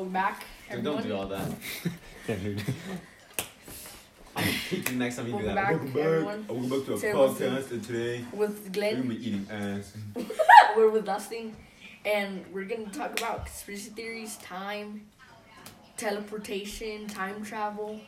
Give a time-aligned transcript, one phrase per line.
[0.00, 0.44] welcome back.
[0.72, 1.50] Dude, don't do all that.
[4.36, 5.54] I'm gonna kick you next time you do Welcome that.
[5.56, 6.02] back, welcome back.
[6.04, 6.46] everyone.
[6.48, 9.46] Welcome back to a Say what's podcast, and today With we're Glenn, gonna be eating
[9.50, 9.92] ass.
[10.76, 11.54] we're with Dustin,
[12.06, 15.02] and we're gonna talk about conspiracy theories, time,
[15.98, 18.00] teleportation, time travel,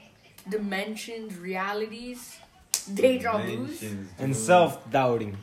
[0.49, 2.39] dimensions, realities,
[2.95, 3.51] deja vus.
[3.51, 4.43] Dimensions, And dude.
[4.43, 5.37] self doubting.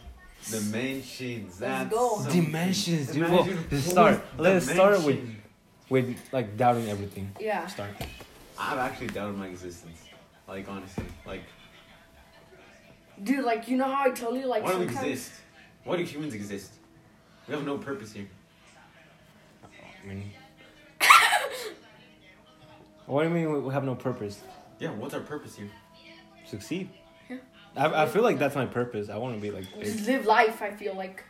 [0.50, 1.60] Dimensions.
[1.60, 2.16] That's go.
[2.22, 2.46] something.
[2.46, 3.18] Dimensions, dude.
[3.24, 4.22] Imagine let's fourth start.
[4.38, 5.39] Let's start with dimension.
[5.90, 7.32] With like doubting everything.
[7.40, 7.68] Yeah.
[7.68, 7.92] Start.
[8.58, 10.00] I've actually doubted my existence.
[10.48, 11.44] Like honestly, like
[13.24, 15.34] Dude, like you know how I told you, like why do we exist?
[15.84, 16.72] Why do humans exist?
[17.48, 18.28] We have no purpose here.
[20.04, 20.32] I mean,
[23.06, 24.40] what do you mean we have no purpose?
[24.80, 25.70] Yeah, what's our purpose here?
[26.46, 26.90] Succeed.
[27.30, 27.38] Yeah.
[27.76, 29.10] I, I feel like that's my purpose.
[29.10, 29.84] I want to be like big.
[29.84, 30.62] Just live life.
[30.62, 31.24] I feel like.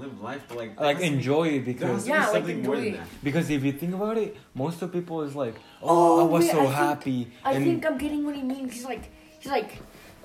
[0.00, 2.76] Live life, but like like there be- enjoy it because Yeah, be like, something more
[2.76, 3.00] than enjoy it.
[3.00, 3.24] that.
[3.24, 6.42] because if you think about it, most of people is like, Oh, oh, I was
[6.44, 8.72] wait, so I think- happy, I and think I'm getting what he means.
[8.72, 9.04] He's like,
[9.38, 9.78] he's like,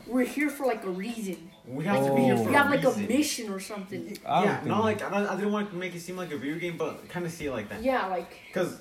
[0.08, 1.50] we're here for like a reason.
[1.68, 2.44] We have to be here Oh.
[2.44, 4.18] for We have like a mission or something.
[4.26, 6.32] I yeah, think- not like I, don't, I didn't want to make it seem like
[6.32, 7.84] a video game, but kind of see it like that.
[7.84, 8.80] Yeah, like Because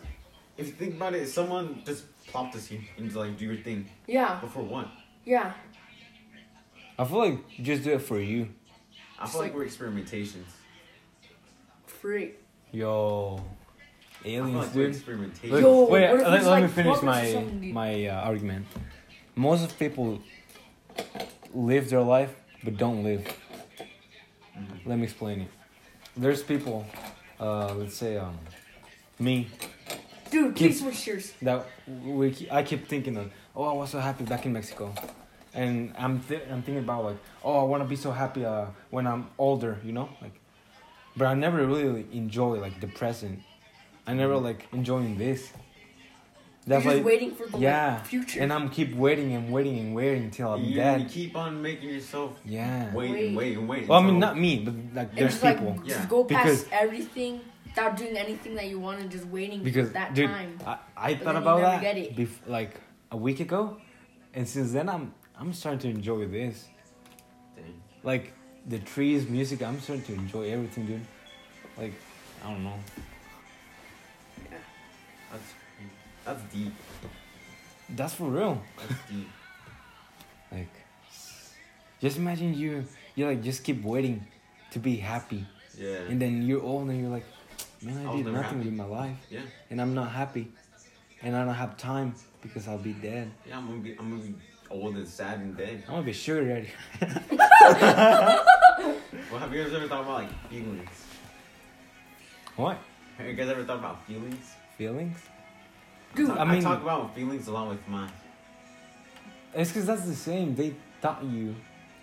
[0.58, 3.56] if you think about it, someone just plopped us here and just like do your
[3.56, 3.88] thing.
[4.06, 4.88] yeah, But for what?
[5.24, 5.54] yeah.
[6.98, 8.48] I feel like just do it for you.
[9.18, 10.44] I feel like, like- we're experimentations.
[12.04, 12.32] Free.
[12.70, 13.40] Yo,
[14.26, 14.94] aliens, dude.
[15.08, 17.72] Look, Yo, wait, what if let, it's let me like finish fuckers or my something,
[17.72, 18.66] my uh, argument.
[19.34, 20.20] Most of people
[21.54, 23.22] live their life but don't live.
[24.54, 24.84] Mhm.
[24.84, 25.48] Let me explain it.
[26.14, 26.84] There's people,
[27.40, 28.36] uh, let's say, um,
[29.18, 29.48] me
[30.30, 31.32] Dude, Keep- please switch yours.
[31.40, 31.64] that
[32.04, 33.30] we ke- I keep thinking of.
[33.56, 34.92] Oh, I was so happy back in Mexico,
[35.54, 38.66] and I'm th- I'm thinking about like, oh, I want to be so happy uh,
[38.90, 40.34] when I'm older, you know, like.
[41.16, 43.40] But I never really enjoy like the present.
[44.06, 44.44] I never mm-hmm.
[44.44, 45.50] like enjoying this.
[46.66, 48.40] You're That's just like waiting for the like, yeah, future.
[48.40, 51.90] and I'm keep waiting and waiting and waiting until I'm you, you keep on making
[51.90, 52.92] yourself Yeah.
[52.94, 53.26] wait Wait.
[53.28, 53.86] and wait and wait.
[53.86, 55.78] Well, I mean, not me, but like And there's just, like, people.
[55.86, 59.88] just go past Because- everything without doing anything that you want and just waiting Because
[59.88, 60.58] for that dude, time.
[60.66, 61.82] I, I But thought about that
[62.16, 62.80] bef- like
[63.10, 63.76] a week ago,
[64.32, 66.68] and since then I'm I'm starting to enjoy this.
[67.56, 67.82] Dang.
[68.02, 68.32] Like
[68.66, 69.62] the trees, music.
[69.62, 71.00] I'm starting to enjoy everything, dude.
[71.76, 71.92] Like
[72.44, 72.78] I don't know.
[74.50, 74.58] Yeah,
[75.32, 75.48] that's
[76.24, 76.72] that's deep.
[77.90, 78.60] That's for real.
[78.78, 79.28] That's deep.
[80.52, 80.68] Like
[82.00, 84.26] just imagine you you like just keep waiting
[84.72, 85.46] to be happy,
[85.78, 86.08] Yeah.
[86.10, 87.24] and then you're old and you're like,
[87.82, 88.64] man, I I did nothing happy.
[88.70, 89.40] with my life, yeah.
[89.70, 90.50] and I'm not happy,
[91.22, 93.30] and I don't have time because I'll be dead.
[93.48, 93.58] Yeah.
[93.58, 94.34] I'm gonna be I'm gonna be
[94.70, 95.84] old and sad and dead.
[95.86, 96.70] I'm gonna be sugar daddy.
[97.80, 100.88] Well, have you guys ever thought about like feelings?
[102.56, 102.78] what
[103.18, 104.52] Have you guys ever thought about feelings?
[104.78, 105.18] feelings?
[106.14, 108.12] Dude, I, I mean- talk about feelings a lot with mine.
[109.54, 110.54] It's because that's the same.
[110.54, 111.54] They taught you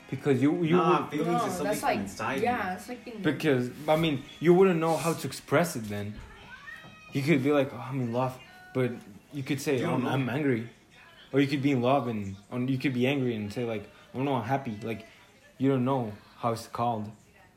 [0.09, 3.07] because you you nah, would- feelings no, is something that's like inside yeah, it's like
[3.07, 6.13] in, because I mean you wouldn't know how to express it then.
[7.13, 8.37] You could be like, oh, I'm in love,
[8.73, 8.91] but
[9.33, 10.05] you could say, You oh, don't.
[10.05, 10.69] I'm angry,
[11.33, 13.83] or you could be in love and or you could be angry and say like,
[14.15, 14.77] oh no, I'm happy.
[14.81, 15.05] Like
[15.61, 17.05] you don't know how it's called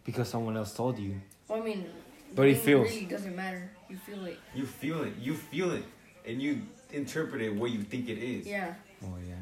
[0.04, 1.14] because someone else told you.
[1.48, 1.86] Well, I mean,
[2.34, 2.86] But it it feels.
[2.90, 3.70] really doesn't matter.
[3.88, 4.38] You feel it.
[4.54, 5.12] You feel it.
[5.18, 5.84] You feel it,
[6.26, 6.60] and you
[6.92, 8.46] interpret it what you think it is.
[8.46, 9.34] Yeah, Oh yeah.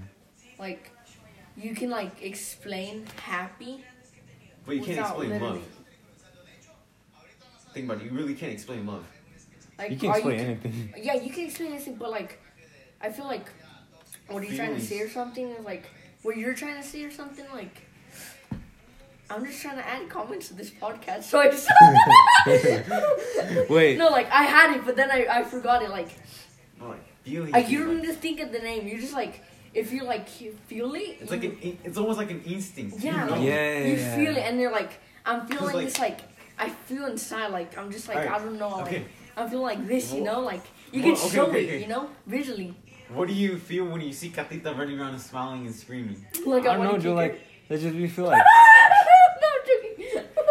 [0.61, 0.93] like
[1.57, 3.85] you can like explain happy
[4.65, 5.59] But you can't explain literally.
[5.59, 5.69] love.
[7.75, 8.05] Think about it.
[8.05, 9.05] You really can't explain love.
[9.79, 10.95] Like, You can or explain can- anything.
[11.03, 12.39] Yeah, you can explain anything, but like,
[13.01, 13.47] I feel like
[14.29, 15.85] what are you're trying to say or something is like
[16.23, 17.89] what you're trying to say or something like.
[19.35, 21.69] I'm just trying to add comments to this podcast, so I just
[23.71, 23.99] Wait.
[23.99, 25.91] no, like I had it, but then I, I forgot it.
[25.91, 26.09] Like,
[26.79, 27.53] But like feelings.
[27.53, 28.87] like you don't like- need to think of the name.
[28.87, 29.43] You just like
[29.75, 31.19] if you like you feel it.
[31.21, 31.57] It's like an.
[31.61, 33.01] in- It's almost like an instinct.
[33.01, 33.33] yeah, You know?
[33.37, 34.93] like, Yeah, you yeah, feel it, and you're like
[35.25, 36.21] I'm feeling like- this like
[36.59, 39.05] I feel inside like I'm just like Alright, I don't know like okay.
[39.37, 40.63] I'm feeling like this, you know, like
[40.93, 41.81] you well, can okay, show okay, it, okay.
[41.83, 42.75] you know, visually.
[43.09, 46.25] What do you feel when you see Catita running around and smiling and screaming?
[46.47, 47.17] Like I don't know, wanna dude.
[47.17, 47.39] Like her.
[47.69, 48.92] that just me feel like no, I'm joking.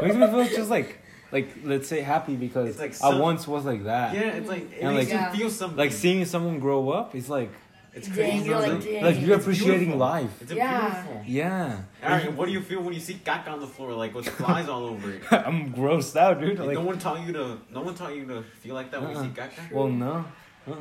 [0.02, 0.98] Makes me feel just like
[1.32, 4.14] like let's say happy because It's like I once was like that.
[4.14, 5.78] Yeah, it's like it And makes like- you feel something.
[5.78, 7.52] Like seeing someone grow up, it's like
[7.94, 8.46] it's Dang, crazy.
[8.50, 9.98] you're like, It's like you're It's appreciating beautiful.
[10.00, 10.42] life.
[10.42, 10.90] It's Yeah.
[11.04, 11.22] beautiful.
[11.28, 11.82] Yeah.
[12.04, 14.70] Alright, what do you feel when you see caca on the floor, like with flies
[14.70, 15.22] all over it?
[15.32, 16.58] I'm grossed out, dude.
[16.58, 17.58] Like, Like, no one taught you to.
[17.74, 19.24] No one taught you to feel like that when Uh-uh.
[19.24, 19.48] you see uh-uh.
[19.50, 19.72] caca.
[19.74, 20.26] well, no.
[20.68, 20.76] Uh-uh.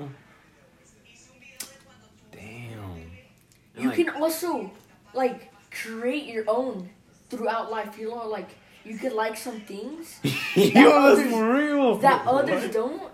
[2.33, 3.11] Damn.
[3.77, 4.71] You like, can also
[5.15, 6.91] like create your own
[7.29, 7.99] throughout life.
[7.99, 8.51] You know, like
[8.85, 10.19] you could like some things
[10.57, 11.97] Yo, that's others- real.
[11.99, 13.11] that others don't,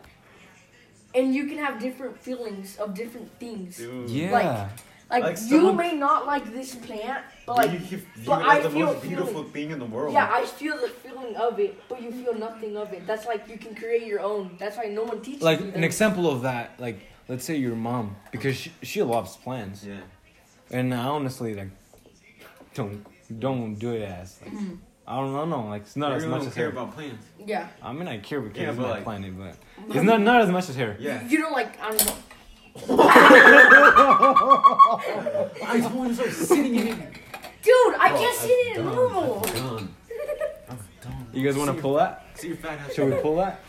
[1.14, 3.76] and you can have different feelings of different things.
[3.78, 4.10] Dude.
[4.10, 4.32] Yeah.
[4.32, 4.70] Like-
[5.08, 8.26] Like, Like you someone- may not like this plant, but But like you, you, you
[8.26, 9.52] but I the feel most beautiful feeling.
[9.52, 10.12] thing in the world.
[10.12, 13.06] yeah, I feel the feeling of it, but you feel nothing of it.
[13.06, 14.56] That's like you can create your own.
[14.58, 15.70] That's why no one teaches like you.
[15.78, 16.98] an example of that, like
[17.28, 20.00] let's say your mom, because she, she loves plants, Yeah.
[20.76, 21.70] and I honestly like
[22.74, 23.06] don't
[23.46, 24.78] don't do it as like, Mhm.
[25.08, 26.72] I don't know, no, like it's not I as really much don't as care hair.
[26.72, 27.24] about plants.
[27.44, 27.68] Yeah.
[27.82, 29.54] I mean, I care because Yeah, it's but my like- planet, but
[29.94, 30.96] it's not not as much as hair.
[30.98, 31.26] Yeah.
[31.28, 32.16] You don't like I don't know.
[35.66, 36.98] I just want to start sitting in it.
[37.62, 39.40] Dude, I Oh, can't sit in it I'm normal.
[39.40, 39.94] done.
[40.68, 41.26] I'm done.
[41.32, 42.24] You guys want to pull that?
[42.34, 42.92] See your fat ass.
[42.94, 43.60] Should we pull that,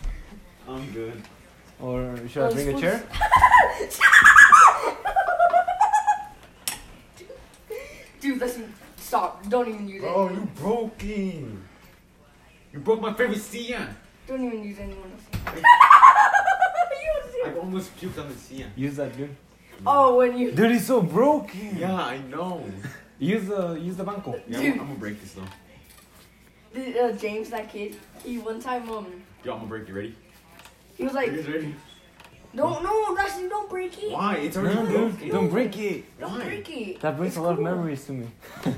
[0.67, 1.21] I'm good.
[1.79, 2.81] or should I bring a spoons.
[2.81, 3.03] chair?
[8.19, 8.73] Dude, listen.
[9.07, 9.47] Stop.
[9.47, 10.05] Don't even use it.
[10.05, 11.45] Bro, you broke it.
[12.73, 13.95] You broke my favorite Sia.
[14.27, 15.63] Don't even use anyone else.
[17.45, 18.67] I almost puked on the Sia.
[18.75, 19.33] Use that, dude.
[19.85, 20.51] oh, when you.
[20.51, 21.77] Dude, it's so broken.
[21.77, 22.65] Yeah, I know.
[23.19, 24.39] Use the use the banco.
[24.47, 24.71] Yeah, I'm, Dude.
[24.73, 25.41] I'm gonna break this though.
[26.73, 29.07] The, uh, James, that kid, he one time um,
[29.43, 29.87] Yo, I'm gonna break.
[29.87, 30.15] You ready?
[30.95, 31.31] he was you like,
[32.55, 32.83] guys ready?
[32.83, 34.11] no, no, Dustin, don't break it.
[34.11, 34.35] Why?
[34.37, 35.29] It's No, already dude, broken.
[35.29, 36.19] don't break it.
[36.19, 36.43] Don't Why?
[36.45, 37.01] break it.
[37.01, 38.27] That brings It's a lot of memories to me.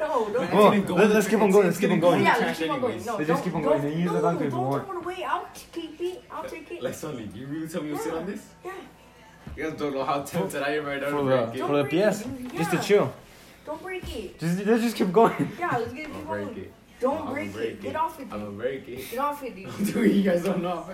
[0.00, 0.32] No, don't.
[0.40, 1.52] Man, Well, it's gonna go let- in let's keep on trash.
[1.52, 2.18] going, let's keep gonna on go in going.
[2.24, 2.92] the yeah, trash let's keep on going.
[2.92, 3.06] anyways.
[3.06, 4.50] No, Let's don't, just keep on don't, going and use no, the banco if you
[4.50, 4.86] don't want.
[4.86, 5.24] throw it away.
[5.24, 6.24] I'll keep it.
[6.30, 6.82] I'll take it.
[6.82, 8.46] Like Sully, you really tell me you sit on this?
[8.64, 8.72] Yeah.
[9.56, 11.58] You guys don't know how tempted I am right now For to the break it.
[11.58, 12.56] Don't for the break it, PS, dude.
[12.56, 12.82] just to Yeah.
[12.82, 13.12] chill.
[13.66, 14.38] Don't break it.
[14.40, 15.52] Just let's just keep going.
[15.58, 16.58] Yeah, let's get I'll keep break going.
[16.58, 16.72] it.
[17.00, 17.82] Don't I'll break, break it.
[17.82, 18.58] Get off it, I'm gonna dude.
[18.58, 19.10] break it.
[19.10, 19.86] Get off it, dude.
[19.94, 20.84] Dude, you guys don't know.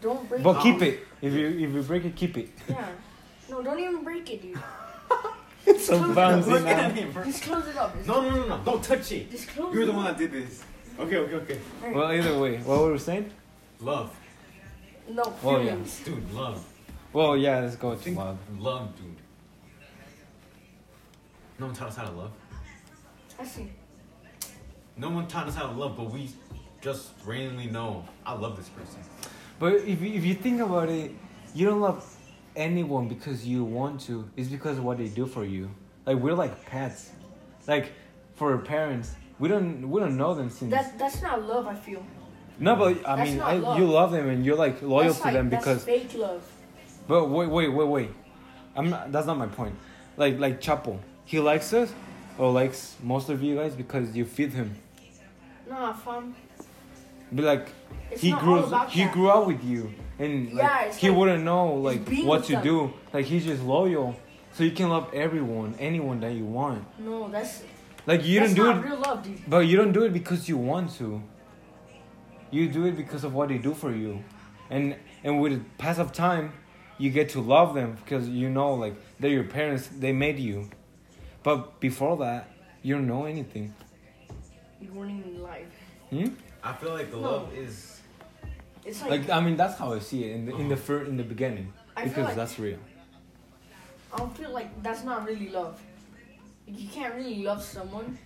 [0.00, 0.54] Don't break But it.
[0.54, 1.00] But keep it.
[1.22, 2.50] If you if you break it, keep it.
[2.68, 2.88] Yeah.
[3.50, 4.58] No, don't even break it, dude.
[5.66, 7.24] It's so Close it bouncy Look at him, bro.
[7.24, 7.92] Just close it up.
[7.96, 8.60] Just, No, no, no, no.
[8.64, 9.28] Don't touch it.
[9.32, 10.62] Just close You're it the one that did this.
[10.96, 11.58] Okay, okay, okay.
[11.82, 11.96] Alright.
[11.96, 13.32] Well, either way, what were we saying?
[13.80, 14.16] Love.
[15.08, 15.76] No, Well, oh, yeah.
[16.04, 16.64] Dude, love.
[17.12, 18.38] Well, yeah, let's go to love.
[18.58, 19.16] love, dude.
[21.58, 22.32] No one taught us how to love.
[23.38, 23.70] I see.
[24.96, 26.30] No one taught us how to love, but we
[26.80, 29.00] just randomly know I love this person.
[29.58, 31.12] But if you, if you think about it,
[31.54, 32.04] you don't love
[32.54, 34.28] anyone because you want to.
[34.36, 35.70] It's because of what they do for you.
[36.04, 37.10] Like we're like pets.
[37.66, 37.92] Like
[38.34, 40.70] for our parents, we don't we don't know them since.
[40.70, 41.66] That's that's not love.
[41.66, 42.04] I feel.
[42.58, 43.78] no, but I That's mean, I, love.
[43.78, 45.84] you love them and you're like loyal that's to like, them that's because.
[45.84, 46.42] fake love.
[47.08, 48.10] But wait, wait, wait, wait.
[48.74, 49.10] I'm not.
[49.12, 49.74] That's not my point.
[50.16, 51.92] Like like Chapo, he likes us,
[52.38, 54.76] or likes most of you guys because you feed him.
[55.68, 56.34] Nah, fam.
[57.32, 57.68] But like
[58.10, 59.12] It's he grew he that.
[59.12, 62.62] grew up with you and like, Yeah, he like- wouldn't know like what to them.
[62.62, 64.14] do like he's just loyal
[64.52, 67.62] so you can love everyone anyone that you want No, that's
[68.06, 70.56] like you that's don't do it real love, but you don't do it because you
[70.56, 71.20] want to
[72.50, 74.22] you do it because of what they do for you
[74.70, 74.94] and
[75.24, 76.52] and with the pass of time
[76.98, 80.70] you get to love them because you know like they're your parents they made you
[81.42, 82.48] but before that
[82.82, 83.74] you don't know anything
[84.80, 85.66] You weren't even alive.
[86.10, 86.28] hmm?
[86.66, 87.30] I feel like the No.
[87.30, 88.00] love is.
[88.84, 91.06] It's like, like i mean that's how i see it in the in the fir-
[91.10, 92.78] in the beginning I feel because like that's real
[94.12, 95.74] I don't feel like that's not really love.
[96.66, 98.16] Like, you can't really love someone.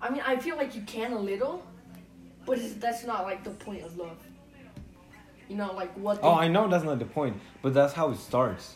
[0.00, 1.62] I mean, I feel like you can a little,
[2.46, 4.16] but it's, that's not like the point of love.
[5.48, 6.18] You know, like what?
[6.22, 8.74] Oh, they- I know that's not the point, but that's how it starts.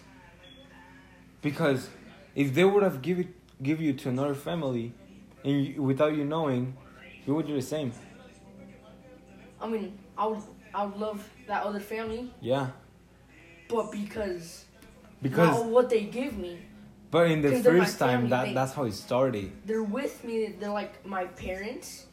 [1.41, 1.89] Because
[2.35, 3.29] if they would have give it,
[3.63, 4.93] give you to another family,
[5.45, 6.77] and you, without you knowing,
[7.27, 7.93] you would do the same.
[9.63, 10.43] I mean, I would,
[10.75, 12.69] I would love that other family, Yeah,
[13.69, 14.65] but because
[15.23, 16.59] because not what they give me,
[17.11, 19.53] but in the first time family, that they- that's how it started.
[19.65, 20.55] they're with me.
[20.59, 22.07] They're like my parents.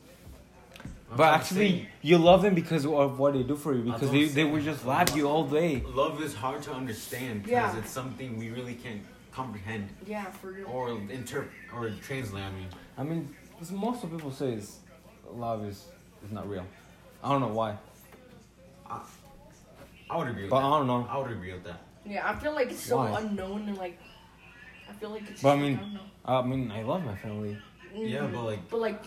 [1.11, 3.81] I'm But actually, say, you love them because of what they do for you.
[3.81, 5.81] Because they, they would just laugh you all day.
[6.03, 7.79] love is hard to understand because Yeah.
[7.79, 9.01] it's something we really can't
[9.31, 10.67] comprehend Yeah, for real.
[10.69, 12.43] or interpret or translate.
[12.43, 12.67] I mean,
[12.99, 14.77] I mean, it's- most of people say is
[15.33, 15.87] love is
[16.23, 16.65] is not real.
[17.23, 17.77] I don't know why,
[20.09, 20.65] I would agree with but that.
[20.65, 21.07] I don't know.
[21.09, 21.79] I would agree with that.
[22.05, 23.19] Yeah, I feel like it's so Why?
[23.21, 23.99] unknown and like,
[24.89, 25.41] I feel like it's.
[25.41, 25.99] But I just, mean- don't know.
[26.25, 27.57] I mean, I love my family.
[27.93, 28.33] Yeah, Mhm.
[28.33, 29.03] but like, But like,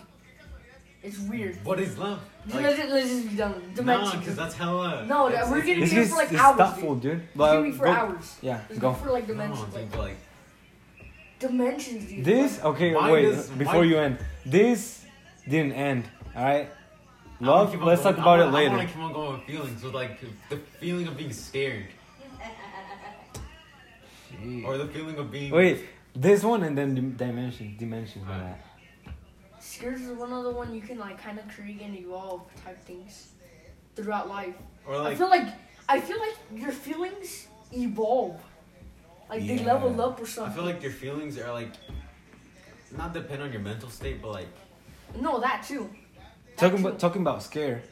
[1.03, 1.57] it's weird.
[1.65, 2.21] what is love?
[2.47, 3.53] let's, Like, just, let's just be done.
[3.71, 4.17] nah, Dimensions.
[4.21, 5.05] because that's hella.
[5.07, 7.03] No, it's- we're it's- gonna This be here is for like it's hours, thoughtful, dude.
[7.03, 7.13] dude.
[7.23, 8.39] It's But gonna be for go- hours.
[8.43, 8.91] Yeah, Let's go.
[8.91, 9.75] go for like No, dimensions.
[9.75, 10.17] dude, like, like,
[11.41, 12.25] dimensions, dude.
[12.25, 12.95] This okay.
[12.95, 15.05] Why wait, does- before why- you end, this
[15.49, 16.09] didn't end.
[16.37, 16.82] All right, I wanna
[17.43, 17.75] love.
[17.83, 18.77] Let's going- talk about I it wanna- I later.
[18.77, 19.83] want to keep on going with feelings.
[19.83, 21.87] With like the feeling of being scared
[24.65, 25.53] or the feeling of being.
[25.53, 25.85] Wait,
[26.15, 28.25] this one and then dim- dimension, dimensions.
[28.27, 28.61] by that.
[29.61, 32.83] Scares is one of the one you can like kind of create and evolve type
[32.85, 33.29] things
[33.95, 34.55] throughout life.
[34.87, 35.49] Or like, I feel like
[35.89, 38.41] I feel like your feelings evolve.
[39.31, 40.53] Like they level up or something.
[40.53, 41.73] I feel like your feelings are like
[42.97, 44.49] not depend on your mental state, but like
[45.19, 45.89] no, that too.
[46.57, 47.83] That Talking about talking about scare.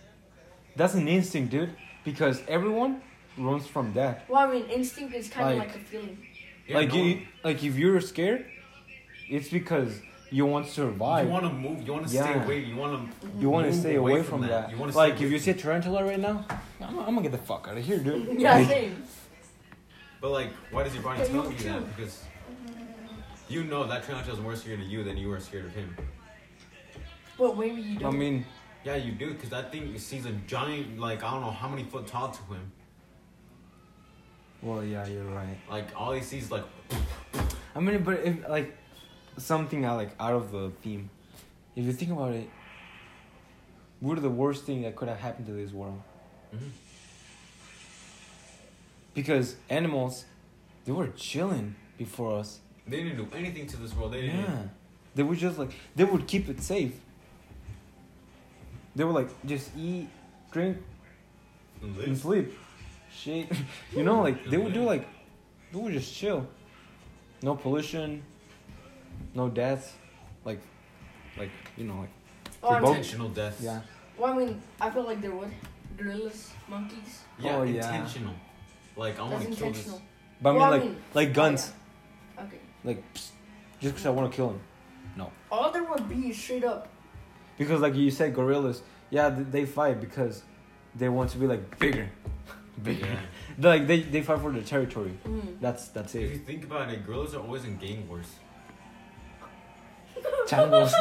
[0.77, 1.75] That's an instinct, dude.
[2.05, 3.03] Because everyone
[3.37, 4.23] runs from death.
[4.29, 6.19] Well, I mean, instinct is kind of Like- like, a feeling.
[6.67, 8.47] yeah, like no you, one- like if you're scared,
[9.29, 10.01] it's because
[10.31, 11.27] you want to survive.
[11.27, 12.23] you want to move, you want to Yeah.
[12.25, 14.71] stay away, you want to You want to stay away from, that.
[14.71, 16.45] You wanna like if you see a tarantula right now,
[16.81, 18.29] I'm, I'm gonna get the fuck out of here, dude.
[18.41, 19.03] Yeah, Like, same.
[20.21, 21.97] But like, why does your body tell you you that?
[21.97, 22.25] Because
[23.49, 25.97] you know that tarantula is more scared of you than you are scared of him.
[27.41, 28.19] But maybe you I don't.
[28.19, 28.45] mean,
[28.85, 31.85] Yeah, you do, because that thing sees a giant, like I don't know how many
[31.85, 32.71] foot tall to him.
[34.63, 35.57] well, yeah, you're right.
[35.69, 36.65] Like all he sees, like
[37.75, 38.77] I mean, but if like
[39.39, 41.09] something out like out of the theme,
[41.77, 42.49] if you think about it,
[44.01, 46.01] what are the worst thing that could have happened to this world?
[46.55, 46.71] Mhm.
[49.15, 50.25] Because animals,
[50.85, 52.61] they were chilling before us.
[52.87, 54.13] they didn't do anything to this world.
[54.13, 54.41] They didn't.
[54.41, 54.63] Yeah,
[55.15, 56.95] they would just like they would keep it safe.
[58.97, 60.09] They were like just eat,
[60.51, 60.79] drink,
[61.83, 62.19] and live.
[62.19, 62.59] sleep.
[63.13, 63.51] Shit,
[63.97, 65.07] you know, like they would do like
[65.73, 66.47] they would just chill.
[67.43, 68.23] No pollution,
[69.35, 69.93] no deaths,
[70.45, 70.61] like,
[71.39, 72.11] like you know, like
[72.63, 73.61] Oh, I both- Intentional deaths.
[73.63, 73.81] yeah.
[74.19, 75.51] well, I mean, I feel like there would.
[75.97, 77.23] Gorillas, monkeys.
[77.39, 77.77] Yeah, Oh, yeah.
[77.77, 78.35] intentional.
[78.97, 79.79] Like I want That's to kill this.
[79.87, 80.03] intentional.
[80.43, 81.73] But I mean, Well, I like mean- like oh, guns,
[82.39, 82.59] Okay.
[82.85, 83.31] like psst,
[83.81, 84.61] just because I want to kill him.
[85.17, 85.33] No.
[85.51, 86.89] All there would be is straight up.
[87.61, 90.45] Because like you said, gorillas, yeah, they fight because
[90.95, 92.09] they want to be like bigger,
[92.83, 93.05] bigger.
[93.07, 93.21] Yeah.
[93.59, 95.13] Like they, they fight for the territory.
[95.27, 95.61] Mm.
[95.61, 96.23] That's that's it.
[96.23, 98.25] If you think about it, gorillas are always in gang wars.
[100.47, 100.93] Changos.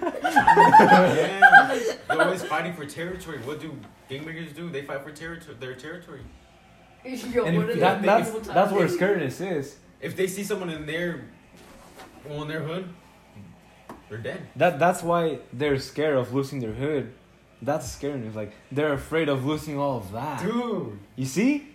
[0.00, 3.36] yeah, they're always fighting for territory.
[3.40, 4.70] What do gangbangers do?
[4.70, 6.22] They fight for territory, their territory.
[7.04, 8.96] Yo, and what that, that's that's where times?
[8.98, 9.76] scaredness is.
[10.00, 11.26] If they see someone in their,
[12.24, 12.88] well, in their hood,
[14.08, 14.40] they're dead.
[14.56, 17.12] That that's why they're scared of losing their hood.
[17.62, 18.34] That's scaredness.
[18.34, 20.42] Like they're afraid of losing all of that.
[20.42, 20.98] Dude.
[21.16, 21.68] You see?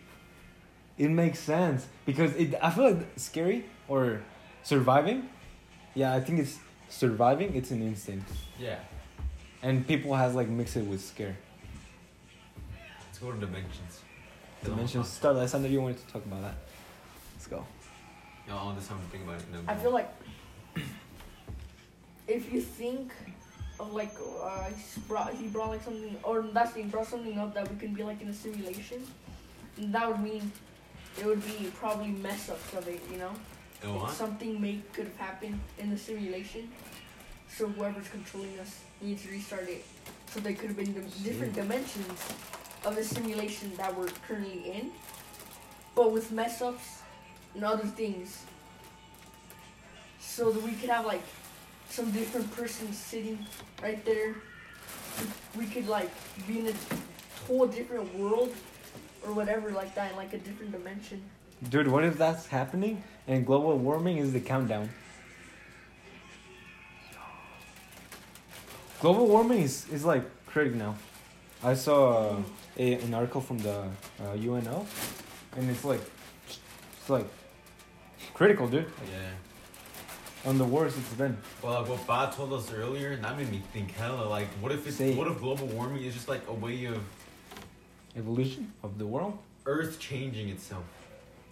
[0.97, 2.53] It makes sense because it.
[2.61, 4.21] I feel like scary or
[4.63, 5.29] surviving.
[5.95, 6.59] Yeah, I think it's
[6.89, 7.55] surviving.
[7.55, 8.77] It's an instinct, Yeah.
[9.63, 11.35] and people has like mix it with scare.
[13.07, 14.01] Let's go to dimensions.
[14.63, 15.09] Dimensions.
[15.09, 15.35] Start.
[15.37, 16.55] Alessandra, you wanted to talk about that.
[17.35, 17.65] Let's go.
[18.47, 19.45] No, all this time to think about it.
[19.51, 20.09] No, I feel like
[22.31, 23.11] if you think
[23.79, 27.53] of like uh, he brought he brought like something or that's he brought something up
[27.53, 29.05] that we can be like in a simulation,
[29.77, 30.51] that would mean
[31.19, 33.31] it would be probably mess ups of it, you know.
[33.83, 36.69] Like something may could have happened in the simulation,
[37.49, 39.83] so whoever's controlling us needs to restart it.
[40.27, 42.19] So there could have been different dimensions
[42.85, 44.91] of the simulation that we're currently in,
[45.95, 47.01] but with mess ups
[47.55, 48.45] and other things.
[50.19, 51.23] So that we could have like
[51.91, 53.37] some different person sitting
[53.83, 54.35] right there.
[55.57, 56.09] We could like
[56.47, 56.73] be in a
[57.45, 58.53] whole different world
[59.25, 61.21] or whatever like that in like a different dimension.
[61.69, 64.89] Dude, what if that's happening and global warming is the countdown?
[69.01, 70.95] Global warming is, is like critical now.
[71.63, 72.35] I saw uh,
[72.77, 73.83] a, an article from the
[74.23, 74.87] uh, UNO,
[75.57, 76.01] and it's like,
[76.47, 77.27] it's like
[78.33, 78.85] critical, dude.
[79.11, 79.50] Yeah.
[80.45, 81.37] On the worst it's been.
[81.61, 84.27] Well, like what Bob told us earlier, that made me think hella.
[84.27, 87.01] Like, what if it's Say what if global warming is just like a way of
[88.17, 89.37] Evolution of the world.
[89.65, 90.83] Earth changing itself?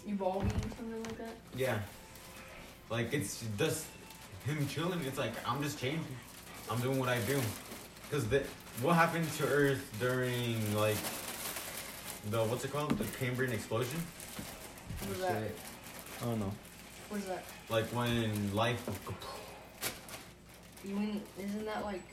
[0.05, 1.35] Evolving something like that.
[1.55, 1.79] Yeah.
[2.89, 3.85] Like it's just
[4.45, 4.99] him chilling.
[5.05, 6.03] It's like I'm just changing.
[6.69, 7.39] I'm doing what I do.
[8.11, 8.43] Cause the
[8.81, 10.97] what happened to Earth during like
[12.29, 14.01] the what's it called the Cambrian explosion?
[15.07, 15.43] What's that?
[16.21, 16.51] I don't know.
[17.09, 17.43] What's that?
[17.69, 18.81] Like when life.
[20.85, 22.03] You mean isn't that like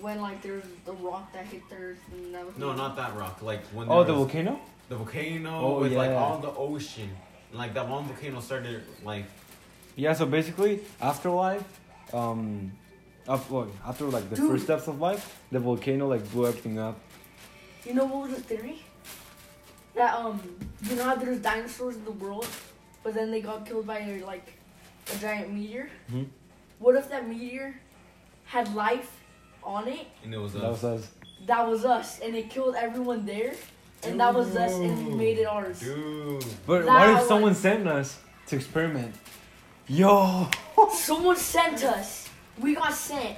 [0.00, 3.14] when like there's the rock that hit the earth and that was No, not that
[3.16, 3.42] rock.
[3.42, 4.60] Like when Oh, there the was volcano?
[4.88, 6.16] the volcano Oh, with like yeah.
[6.22, 7.10] all the ocean.
[7.52, 9.24] Like that one volcano started like
[9.96, 11.64] Yeah, so basically, afterlife,
[12.14, 12.72] um,
[13.28, 14.48] up, look, after like the Dude.
[14.50, 16.98] first steps of life, the volcano like blew everything up.
[17.84, 18.82] You know what was the theory?
[19.96, 20.40] That um,
[20.84, 22.46] you know how there's dinosaurs in the world,
[23.02, 24.46] but then they got killed by a, like
[25.12, 25.88] a giant meteor.
[26.12, 26.26] Mhm.
[26.78, 27.74] What if that meteor
[28.44, 29.10] had life
[29.62, 30.06] on it?
[30.24, 30.60] and it was us.
[30.62, 31.08] That was us.
[31.46, 33.54] That was us, and it killed everyone there,
[34.02, 35.80] and that was us, and we made it ours.
[35.80, 36.44] Dude.
[36.66, 39.14] But That what if was- someone sent us to experiment?
[39.88, 40.48] Yo!
[40.92, 42.28] Someone sent us.
[42.60, 43.36] We got sent.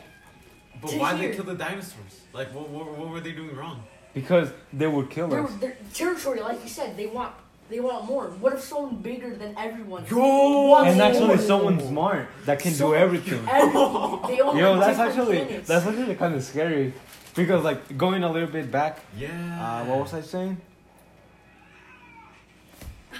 [0.82, 1.28] But To why here.
[1.30, 2.20] they kill the dinosaurs?
[2.34, 3.82] Like what, what what were they doing wrong?
[4.14, 5.54] because they would kill Their, us.
[5.56, 7.32] their territory, like you said, they want
[7.70, 8.26] they want more.
[8.26, 10.04] What if someone bigger than everyone?
[10.10, 10.68] Yo!
[10.68, 11.38] wants And actually, more?
[11.38, 13.46] someone smart that can do everything.
[13.48, 14.36] Everything.
[14.58, 15.68] Yo, that's actually planets.
[15.68, 16.92] that's actually kind of scary,
[17.34, 19.00] because like going a little bit back.
[19.16, 19.28] Yeah.
[19.30, 20.60] Uh, what was I saying?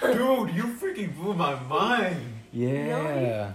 [0.01, 2.21] Dude, you freaking blew my mind.
[2.53, 3.53] Yeah.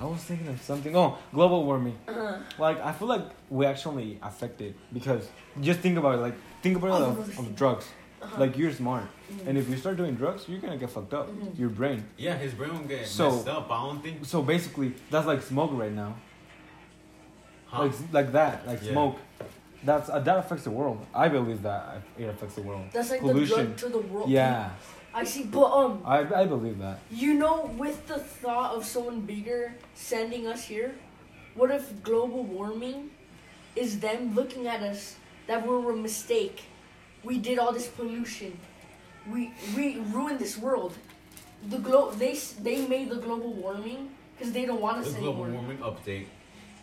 [0.00, 0.96] I was thinking of something.
[0.96, 1.96] Oh, global warming.
[2.08, 2.38] Uh-huh.
[2.58, 5.28] Like I feel like we actually affected because
[5.60, 6.22] just think about it.
[6.22, 7.86] Like think about it of, of drugs.
[8.22, 8.36] Uh-huh.
[8.40, 9.46] Like you're smart, Mhm.
[9.48, 11.30] and if you start doing drugs, you're gonna get fucked up.
[11.30, 11.58] Mhm.
[11.58, 12.04] Your brain.
[12.18, 13.70] Yeah, his brain will get So- messed up.
[13.70, 14.24] I don't think.
[14.26, 16.14] So basically, that's like smoke right now.
[17.66, 17.84] Huh?
[17.84, 18.92] Like like that, like Yeah.
[18.92, 19.16] smoke.
[19.84, 20.98] That's uh, that affects the world.
[21.14, 22.84] I believe that it affects the world.
[22.92, 23.56] That's like pollution.
[23.56, 24.28] the drug to the world.
[24.28, 24.70] Yeah,
[25.14, 26.98] I see, but um, I I believe that.
[27.10, 30.94] you know, with the thought of someone bigger sending us here,
[31.54, 33.10] what if global warming
[33.76, 36.64] is them looking at us that we're a mistake?
[37.24, 38.58] We did all this pollution.
[39.30, 40.94] We we ruined this world.
[41.68, 45.44] The glo- they they made the global warming because they don't want us The global
[45.44, 46.26] warming update.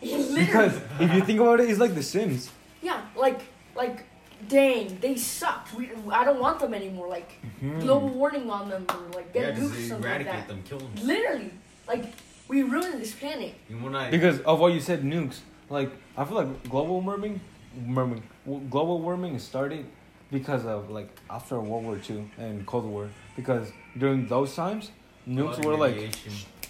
[0.00, 2.50] Because if you think about it, it's like The Sims.
[2.82, 3.40] yeah, like
[3.74, 4.04] like
[4.48, 5.74] dang, they sucked.
[5.74, 7.08] We I don't want them anymore.
[7.08, 7.30] Like
[7.60, 7.80] Hmm.
[7.80, 10.48] global warning on them or like get just nukes something like eradicate that.
[10.48, 10.92] them, kill them.
[11.02, 11.50] Literally,
[11.88, 12.04] like
[12.46, 13.54] we ruined this planet.
[13.68, 14.06] You wanna?
[14.12, 15.40] Because of what you said, nukes.
[15.68, 17.40] Like I feel like global warming,
[17.74, 18.22] warming,
[18.70, 19.84] global warming started
[20.30, 23.08] because of like after World War II and Cold War.
[23.36, 24.90] Because during those times,
[25.28, 26.10] nukes were like.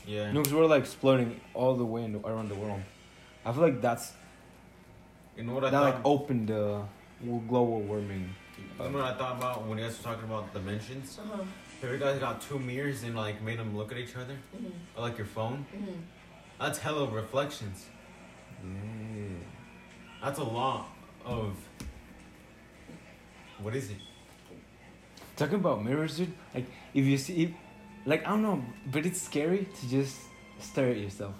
[0.07, 0.33] Yeah.
[0.33, 2.81] nukes were like exploding all the way in, around the world.
[3.45, 4.13] I feel like that's
[5.37, 5.95] You know what I that thought?
[5.97, 6.81] like opened the
[7.21, 8.35] w- global warming.
[8.57, 11.19] you know what I thought about when you guys were talking about dimensions?
[11.23, 11.43] Uh-huh.
[11.83, 14.73] Have you guys got two mirrors and like made them look at each other, Mhm.
[14.97, 15.67] or like your phone?
[15.77, 16.01] Mhm.
[16.59, 17.87] That's hella reflections.
[18.65, 19.29] Yeah.
[20.23, 20.89] That's a lot
[21.25, 21.55] of.
[23.63, 23.97] What is it?
[25.37, 26.33] Talking about mirrors, dude.
[26.55, 27.51] Like if you see, if,
[28.07, 30.17] like I don't know, but it's scary to just
[30.61, 31.35] stare at yourself.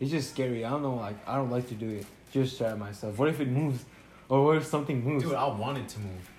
[0.00, 0.64] It's just scary.
[0.64, 0.96] I don't know.
[0.96, 2.06] Like I don't like to do it.
[2.32, 3.18] Just stare at myself.
[3.18, 3.84] What if it moves,
[4.28, 5.24] or what if something moves?
[5.24, 6.30] Dude, I want it to move.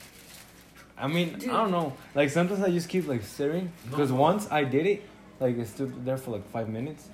[0.98, 1.50] I mean, Dude.
[1.50, 1.94] I don't know.
[2.14, 4.18] Like sometimes I just keep like staring because No.
[4.18, 5.04] once I did it,
[5.40, 7.08] like it stood there for like five minutes,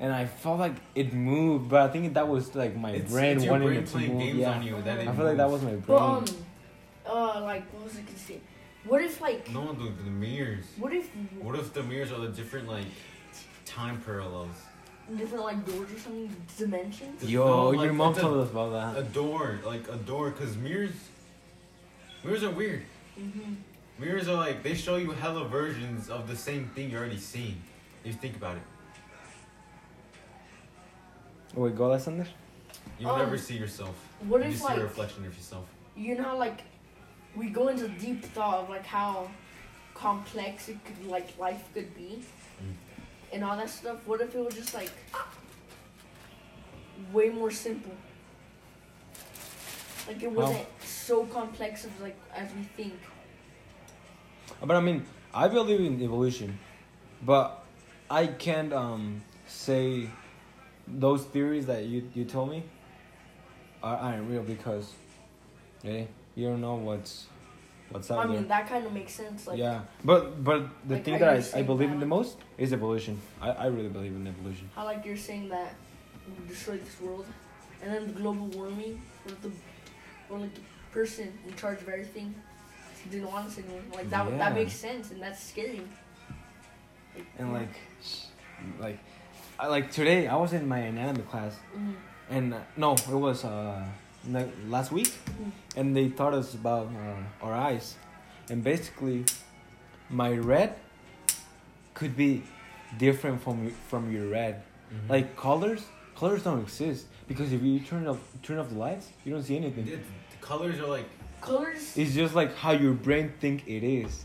[0.00, 1.70] and I felt like it moved.
[1.70, 3.92] But I think that was like my It's, brain it's your wanting brain it to
[3.92, 4.20] playing move.
[4.20, 5.82] games Yeah, on you that it I feel like that was my brain.
[5.86, 6.24] But um,
[7.06, 8.40] uh, like what was I gonna say?
[8.84, 10.64] What if like No, the, the mirrors.
[10.78, 11.08] what if
[11.40, 12.86] What if the mirrors are the different like
[13.64, 14.56] time parallels?
[15.18, 17.22] different like doors or something dimensions?
[17.24, 19.00] Yo, No, your like, mom told us about that.
[19.00, 20.92] A door, like a door, cause mirrors.
[22.24, 22.82] Mirrors are weird.
[23.18, 23.54] Mm-hmm.
[23.98, 27.62] Mirrors are like they show you hella versions of the same thing you already seen.
[28.02, 28.62] If you think about it,
[31.54, 32.28] Wait, go less on this.
[32.98, 33.94] you'll Um, never see yourself.
[34.26, 35.66] What you if just see a reflection of yourself.
[35.96, 36.62] you know like
[37.36, 39.28] we go into deep thought of like how
[39.94, 42.22] complex it could like life could be
[42.62, 42.74] Mm.
[43.32, 43.98] and all that stuff.
[44.06, 44.92] What if it was just like
[47.12, 47.92] way more simple?
[50.06, 52.94] Like it wasn't so complex as like as we think.
[54.62, 56.58] But I mean, I believe in evolution,
[57.22, 57.64] but
[58.10, 60.08] I can't um say
[60.86, 62.62] those theories that you you told me
[63.82, 64.92] are aren't real because,
[65.82, 67.26] hey, you don't know what's
[67.90, 68.36] what's out I there.
[68.36, 69.46] mean that kind of makes sense.
[69.46, 72.36] Like yeah, but but the Like, thing that I, I believe that- in the most
[72.58, 73.20] is evolution.
[73.40, 74.68] I, I really believe in evolution.
[74.74, 75.74] how like you're saying that
[76.26, 77.26] we destroy this world,
[77.82, 79.50] and then the global warming, or the
[80.30, 80.60] or like the
[80.92, 82.34] person in charge of everything
[83.10, 83.82] didn't want us anymore.
[83.94, 84.38] Like that Yeah.
[84.38, 85.82] that makes sense, and that's scary.
[87.38, 87.74] And like,
[88.80, 88.98] like,
[89.58, 91.94] I, like today I was in my anatomy class Mhm.
[92.30, 93.84] and uh, no, it was uh
[94.68, 95.50] last week, Mhm.
[95.76, 97.96] and they taught us about uh, our eyes,
[98.50, 99.24] and basically,
[100.10, 100.76] my red
[101.94, 102.42] could be
[102.98, 104.62] different from y- from your red.
[104.92, 105.08] Mhm.
[105.10, 105.82] Like colors,
[106.16, 109.56] colors don't exist because if you turn off turn off the lights, you don't see
[109.56, 109.84] anything.
[109.84, 111.08] the, the colors are like
[111.40, 111.96] colors.
[111.96, 114.24] It's just like how your brain think it is.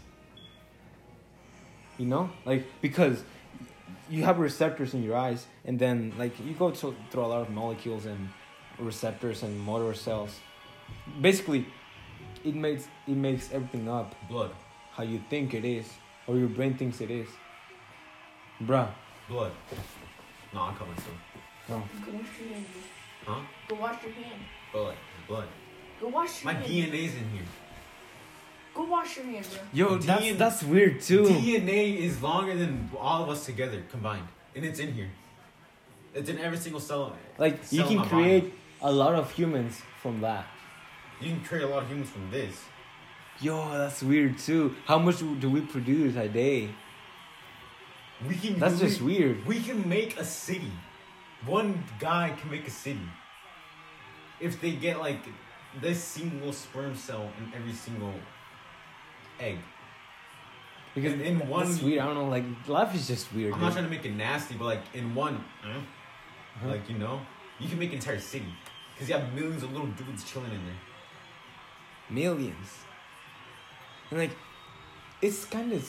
[1.97, 3.23] You know, like because
[4.09, 7.41] you have receptors in your eyes, and then like you go to, through a lot
[7.41, 8.29] of molecules and
[8.79, 10.39] receptors and motor cells.
[11.21, 11.65] Basically,
[12.43, 14.51] it makes it makes everything up blood,
[14.91, 15.85] how you think it is,
[16.27, 17.27] or your brain thinks it is.
[18.63, 18.89] Bruh,
[19.27, 19.51] blood.
[20.53, 21.17] No, I'm coming soon.
[21.69, 21.83] no.
[22.05, 22.65] Go wash your hand.
[23.25, 23.39] Huh?
[23.67, 24.41] Go wash your hand.
[24.73, 24.95] Blood,
[25.27, 25.47] blood.
[26.01, 26.71] Go wash your My hand.
[26.71, 27.47] DNA's in here.
[28.73, 29.61] Go wash your hand, bro.
[29.73, 31.23] Yo, that's DNA that's weird too.
[31.23, 35.09] DNA is longer than all of us together combined, and it's in here.
[36.13, 37.15] It's in every single cell.
[37.37, 38.53] Like you cell in can create body.
[38.81, 40.45] A lot of humans from that.
[41.21, 42.63] You can create a lot of humans from this.
[43.41, 44.75] Yo, that's weird too.
[44.85, 46.69] How much do we produce a day?
[48.27, 48.59] We can.
[48.59, 49.45] That's we- just weird.
[49.45, 50.71] We can make a city.
[51.45, 53.07] One guy can make a city.
[54.39, 55.21] If they get like
[55.81, 58.13] this single sperm cell in every single
[59.39, 59.57] egg.
[60.95, 61.99] Because In- in one- that's weird.
[61.99, 62.27] I don't know.
[62.27, 63.53] Like life is just weird.
[63.53, 66.67] I'm not trying to make it nasty, but like in one, uh, Uh-huh.
[66.67, 67.21] like you know,
[67.59, 68.45] you can make an entire city
[68.93, 70.75] because you have millions of little dudes chilling in there.
[72.09, 72.69] millions.
[74.09, 74.31] And like,
[75.21, 75.81] it's kind of,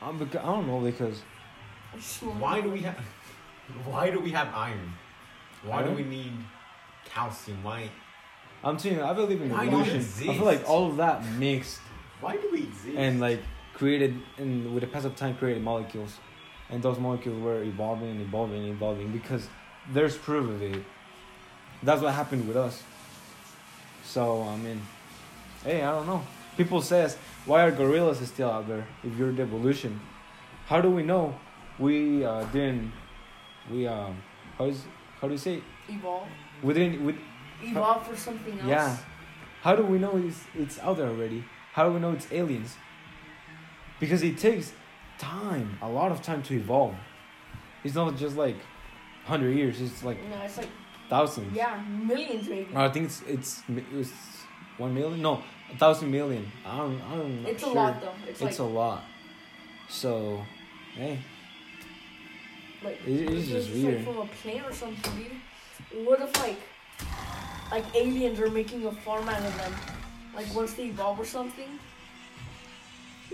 [0.00, 1.22] beca- I don't know because
[2.38, 2.98] Why do we have?
[3.84, 4.92] Why do we have iron?
[5.62, 6.32] Why do we need
[7.04, 7.62] calcium?
[7.62, 7.90] Why?
[8.62, 10.30] I'm saying I believe in Why do we evolution.
[10.30, 11.80] I feel like all of that mixed
[12.20, 12.96] Why do we exist?
[12.96, 13.40] and like
[13.74, 16.16] created, and with the pass of time, created molecules,
[16.68, 19.48] and those molecules were evolving and evolving and evolving because
[19.92, 20.82] there's proof of it.
[21.82, 22.82] That's what happened with us.
[24.04, 24.80] So I mean,
[25.64, 26.22] hey, I don't know.
[26.56, 27.16] People says
[27.46, 30.00] why are gorillas still out there if you're the evolution?
[30.66, 31.34] How do we know
[31.78, 32.92] we uh, didn't?
[33.70, 34.22] We um,
[34.58, 34.84] how is
[35.20, 35.54] how do you say?
[35.56, 35.62] it?
[35.88, 36.28] evolve.
[36.62, 37.04] We didn't.
[37.04, 37.16] We,
[37.62, 38.68] Evolve for something else.
[38.68, 38.96] yeah.
[39.62, 41.44] How do we know it's it's out there already?
[41.72, 42.76] How do we know it's aliens?
[43.98, 44.72] Because it takes
[45.18, 46.94] time, a lot of time to evolve.
[47.84, 48.56] It's not just like
[49.24, 49.80] hundred years.
[49.80, 50.68] It's like No, it's like
[51.08, 51.54] thousands.
[51.56, 52.68] yeah, millions maybe.
[52.74, 54.12] I think it's it's it's
[54.78, 55.20] one million.
[55.22, 56.50] No, a thousand million.
[56.66, 57.00] I don't.
[57.02, 57.46] I don't.
[57.46, 57.70] it's sure.
[57.72, 58.12] a lot though.
[58.28, 59.04] It's, It's, like a lot.
[59.88, 60.44] So,
[60.94, 61.18] hey,
[62.84, 64.04] like it- it's if just like weird.
[64.04, 66.06] from a plane or something, dude.
[66.06, 66.60] What if like
[67.70, 69.74] like aliens are making a farm out of them?
[70.34, 71.78] Like once they evolve or something,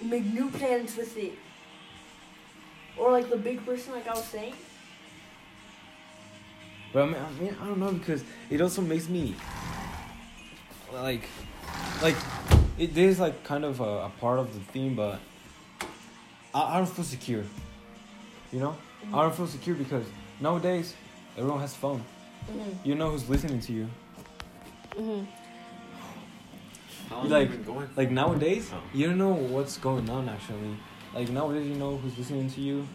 [0.03, 1.35] make new planets with it.
[2.97, 4.55] Or like the big person, like I was saying.
[6.97, 9.35] But I mean, I mean, I don't know because it also makes me
[10.95, 11.29] like,
[12.03, 12.17] like,
[12.79, 15.21] it is like kind of a, a part of the theme, but
[16.55, 17.45] I, I don't feel secure.
[18.51, 18.77] You know,
[19.13, 20.07] I don't feel secure because
[20.41, 20.95] nowadays
[21.37, 22.03] everyone has phone.
[22.51, 22.89] Mm-hmm.
[22.89, 23.89] You know who's listening to you.
[24.93, 25.25] Mm-hmm.
[27.11, 27.91] How like- you going?
[27.95, 28.81] Like nowadays, Oh.
[28.95, 30.75] you don't know what's going on actually.
[31.15, 32.89] Like nowadays, you know who's listening to you.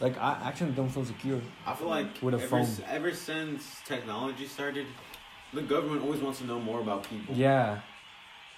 [0.00, 1.40] Like I actually don't feel secure.
[1.66, 2.68] I feel like With a ever, phone.
[2.88, 4.86] ever since technology started,
[5.52, 7.34] the government always wants to know more about people.
[7.34, 7.80] Yeah,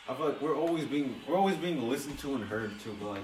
[0.09, 3.09] I feel like we're always being we're always being listened to and heard to, but
[3.11, 3.23] like,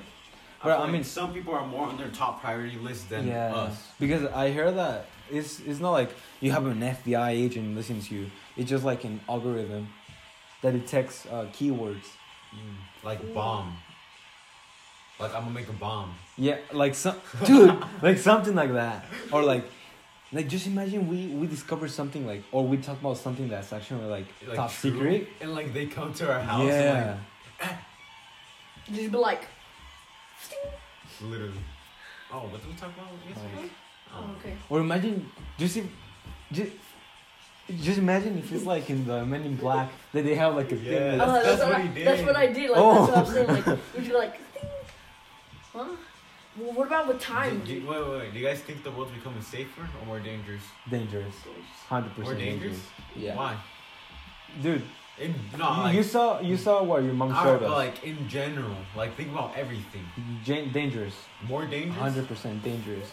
[0.62, 3.26] But, feel I like mean- some people are more on their top priority list than
[3.26, 3.54] yeah.
[3.54, 3.92] us.
[4.00, 8.14] Because I hear that it's it's not like you have an FBI agent listening to
[8.14, 8.30] you.
[8.56, 9.88] It's just like an algorithm
[10.62, 12.06] that detects uh, keywords.
[13.04, 13.34] Like Ooh.
[13.34, 13.76] bomb.
[15.18, 16.14] Like I'm gonna make a bomb.
[16.36, 19.64] Yeah, like some dude, like something like that, or like.
[20.32, 24.06] Like just imagine we we discover something like or we talk about something that's actually
[24.06, 25.28] like, Like top true, secret.
[25.40, 26.66] And like they come to our house.
[26.66, 27.16] yeah.
[27.60, 27.76] And
[28.92, 29.48] Just be like, like,
[31.22, 31.52] literally.
[32.32, 33.70] Oh, what did we talk about yesterday?
[34.12, 34.54] oh, okay.
[34.68, 35.86] Or imagine just if
[36.50, 36.72] just
[37.80, 40.76] just imagine if it's like in the Men in Black that they have like a
[40.76, 41.18] Yeah, thing.
[41.18, 42.06] That's- Uh, that's what, what I, he did.
[42.06, 42.70] That's what I did.
[42.70, 43.06] Like Oh.
[43.06, 43.48] that's what I'm saying.
[43.48, 44.45] Like would you like, ding.
[45.76, 45.96] Huh?
[46.58, 47.60] Well, what about with time?
[47.66, 48.32] Do, do, wait, wait, wait.
[48.32, 50.62] Do you guys think the world's becoming safer or more dangerous?
[50.90, 51.34] dangerous,
[51.88, 52.78] hundred More percent dangerous?
[52.78, 53.24] dangerous.
[53.24, 53.56] Yeah, Why?
[54.62, 54.82] dude,
[55.18, 57.76] In, no, you, like, you saw you saw what your mom showed but, us.
[57.84, 58.76] like in general.
[58.96, 60.04] Like think about everything.
[60.44, 61.14] Jan- dangerous,
[61.48, 61.98] More dangerous.
[62.06, 63.08] hundred percent dangerous,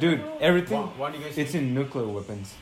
[0.00, 0.20] dude.
[0.40, 1.38] Everything why do you guys?
[1.38, 1.62] it's think?
[1.64, 2.54] in nuclear weapons.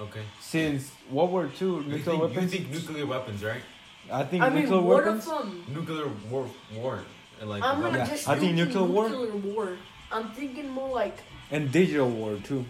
[0.00, 0.22] Okay.
[0.40, 3.62] Since World War II, You nuclear think, you think nuclear weapons, right?
[4.10, 5.26] I think I mean, nuclear what weapons.
[5.26, 6.98] if um, Nuclear war, war,
[7.42, 7.62] and like.
[7.62, 9.68] I'm not Yeah, just I think thinking nuclear war- nuclear war.
[10.10, 11.16] I'm thinking more like
[11.50, 12.64] and digital war too.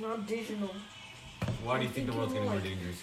[0.00, 0.70] not digital.
[1.64, 3.00] why do you think the world's getting more Like- dangerous?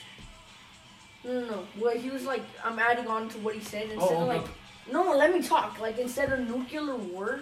[1.23, 1.67] No, no, no.
[1.77, 4.38] Well, he was like, I'm adding on to what he said instead Oh, of okay.
[4.39, 4.91] like, oh.
[4.93, 5.79] no, let me talk.
[5.79, 7.41] Like instead of nuclear war,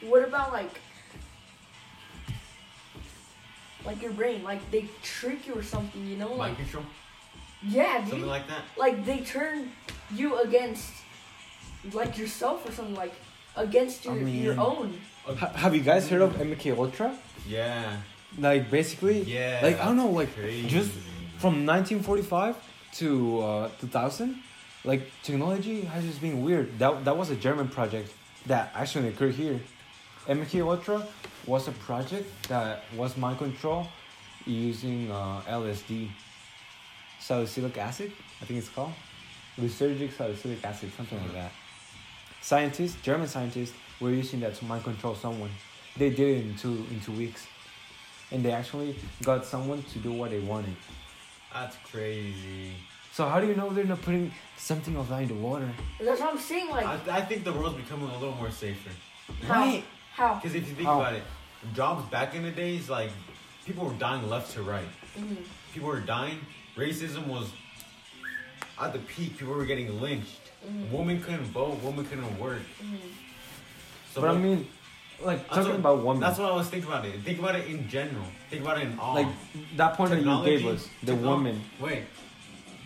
[0.00, 0.80] what about like,
[3.84, 4.42] like your brain?
[4.42, 6.28] Like they trick you or something, you know?
[6.30, 6.84] Like Mind control,
[7.62, 8.08] yeah, dude.
[8.10, 8.62] something like that.
[8.76, 9.70] like they turn
[10.14, 10.90] you against
[11.92, 13.14] like yourself or something like
[13.56, 14.98] against your I mean- your own.
[15.26, 17.16] Ha- have you guys heard of MK Ultra?
[17.48, 17.96] Yeah.
[18.38, 19.60] Like basically, Yeah.
[19.62, 20.68] like I don't know, like Crazy.
[20.68, 20.90] just
[21.38, 22.56] from 1945
[23.00, 24.36] to uh, 2000,
[24.84, 26.78] like technology has just been weird.
[26.78, 28.12] That that was a German project
[28.46, 29.60] that actually occurred here.
[30.28, 31.06] MK Ultra
[31.46, 33.86] was a project that was mind control
[34.46, 36.08] using uh, LSD,
[37.20, 38.92] salicylic acid, I think it's called,
[39.58, 41.52] lysergic salicylic acid, something like that.
[42.48, 45.48] Scientists, German scientists, were using that to mind control someone.
[45.96, 47.46] They did it in two in two weeks,
[48.30, 50.76] and they actually got someone to do what they wanted.
[51.54, 52.72] That's crazy.
[53.12, 55.70] So how do you know they're not putting something of that in the water?
[55.98, 56.68] That's what I'm saying.
[56.68, 58.90] Like, I, I think the world's becoming a little more safer.
[59.46, 59.60] how?
[59.62, 59.84] Right.
[60.12, 60.34] How?
[60.34, 61.00] Because if you think How?
[61.00, 61.22] about it,
[61.74, 63.08] jobs back in the days, like
[63.64, 64.90] people were dying left to right.
[65.18, 65.38] Mhm.
[65.72, 66.40] People were dying.
[66.76, 67.48] Racism was
[68.78, 69.38] at the peak.
[69.38, 70.43] People were getting lynched.
[70.90, 71.80] Women couldn't vote.
[71.82, 72.60] Women couldn't work.
[72.82, 72.96] Mhm.
[74.12, 74.66] So but I mean,
[75.20, 76.20] like that's talking what- about women.
[76.20, 77.20] That's what I was thinking about it.
[77.22, 78.24] Think about it in general.
[78.50, 79.14] Think about it in all.
[79.14, 79.28] like
[79.76, 81.62] that point that you gave us, the techno- woman.
[81.80, 82.04] Wait,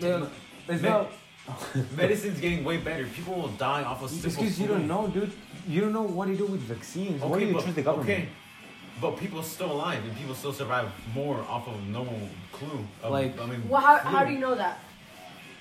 [0.00, 0.26] Yeah,
[0.68, 1.10] it's Me- not.
[1.96, 3.04] medicine's getting way better.
[3.06, 5.32] People will die off of It's simple because you don't know, dude.
[5.66, 7.20] You don't know what you do with vaccines.
[7.22, 8.08] Why do you but, trust the government?
[8.10, 8.28] Okay,
[9.00, 12.06] but people still alive and people still survive more off of no
[12.52, 12.86] clue.
[13.02, 14.78] Of, Like- I mean, Well, how, how do you know that?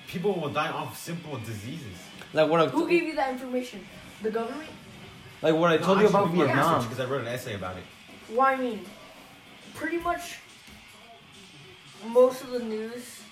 [0.06, 1.98] People will die off simple diseases.
[2.32, 3.84] Like what I Who gave you that information?
[4.22, 4.68] The government?
[5.42, 6.82] like what I No, told you about actually, Vietnam.
[6.82, 7.84] because I wrote an essay about it.
[8.30, 8.84] Well, I mean,
[9.74, 10.38] pretty much
[12.08, 13.22] most of the news.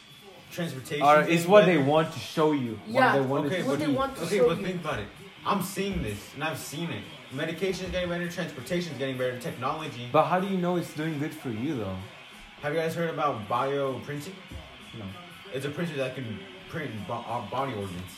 [0.53, 2.79] Transportation Or getting it's what they want to show you.
[2.87, 3.07] Yeah.
[3.07, 4.77] What they want Okay, to What but they you- want to okay, show but think
[4.77, 5.09] about it.
[5.45, 7.03] I'm seeing this and I've seen it.
[7.33, 8.29] Medication is getting better.
[8.29, 9.39] Transportation is getting better.
[9.39, 10.09] Technology.
[10.13, 11.97] But how do you know it's doing good for you though?
[12.63, 14.33] Have you guys heard about bioprinting?
[14.99, 15.05] No.
[15.53, 18.13] It's a printer that can print bo- uh, body organs.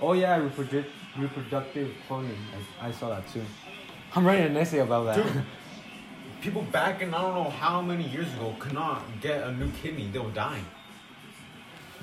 [0.00, 0.84] Oh yeah, reprodu-
[1.18, 2.36] reproductive cloning.
[2.80, 3.42] I, I saw that too.
[4.14, 5.16] I'm writing an essay about that.
[5.16, 5.42] Dude,
[6.40, 9.70] people back in I don't know how many years ago could not get a new
[9.82, 10.08] kidney.
[10.12, 10.64] They were dying.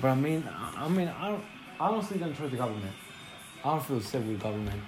[0.00, 1.44] But I mean, I I mean, I don't,
[1.80, 2.92] I honestly don't trust the government.
[3.64, 4.80] I don't feel safe with government.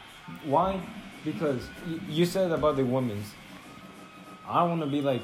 [0.44, 0.80] Why?
[1.24, 3.26] Because y- you said about the women's.
[4.48, 5.22] I don't want to be like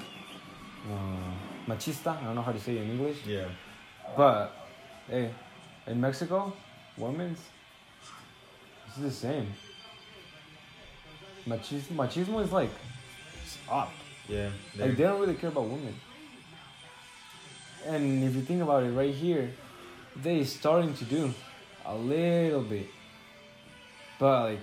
[0.91, 2.17] uh, machista.
[2.21, 3.19] I don't know how to say it in English.
[3.27, 3.47] Yeah.
[4.17, 4.53] But
[5.09, 5.31] hey,
[5.87, 6.53] in Mexico,
[6.97, 7.41] women's
[8.91, 9.47] it's the same.
[11.47, 12.71] Machismo, machismo is like
[13.43, 13.91] it's up.
[14.29, 14.51] Yeah.
[14.79, 15.95] Like they don't really care about women.
[17.87, 19.51] And if you think about it, right here,
[20.17, 21.33] they starting to do
[21.87, 22.87] a little bit,
[24.19, 24.61] but like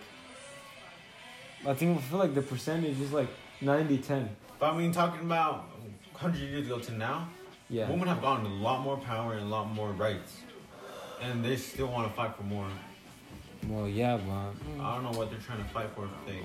[1.66, 3.30] I think I feel like the percentage is like
[3.62, 4.28] 90-10.
[4.60, 5.66] But I mean, talking about
[6.12, 7.28] 100 years ago to now,
[7.70, 7.90] Yeah.
[7.90, 10.42] women have gotten a lot more power and a lot more rights.
[11.20, 12.68] And they still want to fight for more.
[13.70, 16.40] Well, yeah, but I don't know what they're trying to fight for if they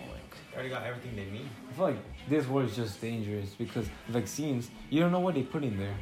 [0.54, 1.48] already got everything they need.
[1.70, 1.96] I feel like
[2.28, 5.94] this war is just dangerous because vaccines, you don't know what they put in there.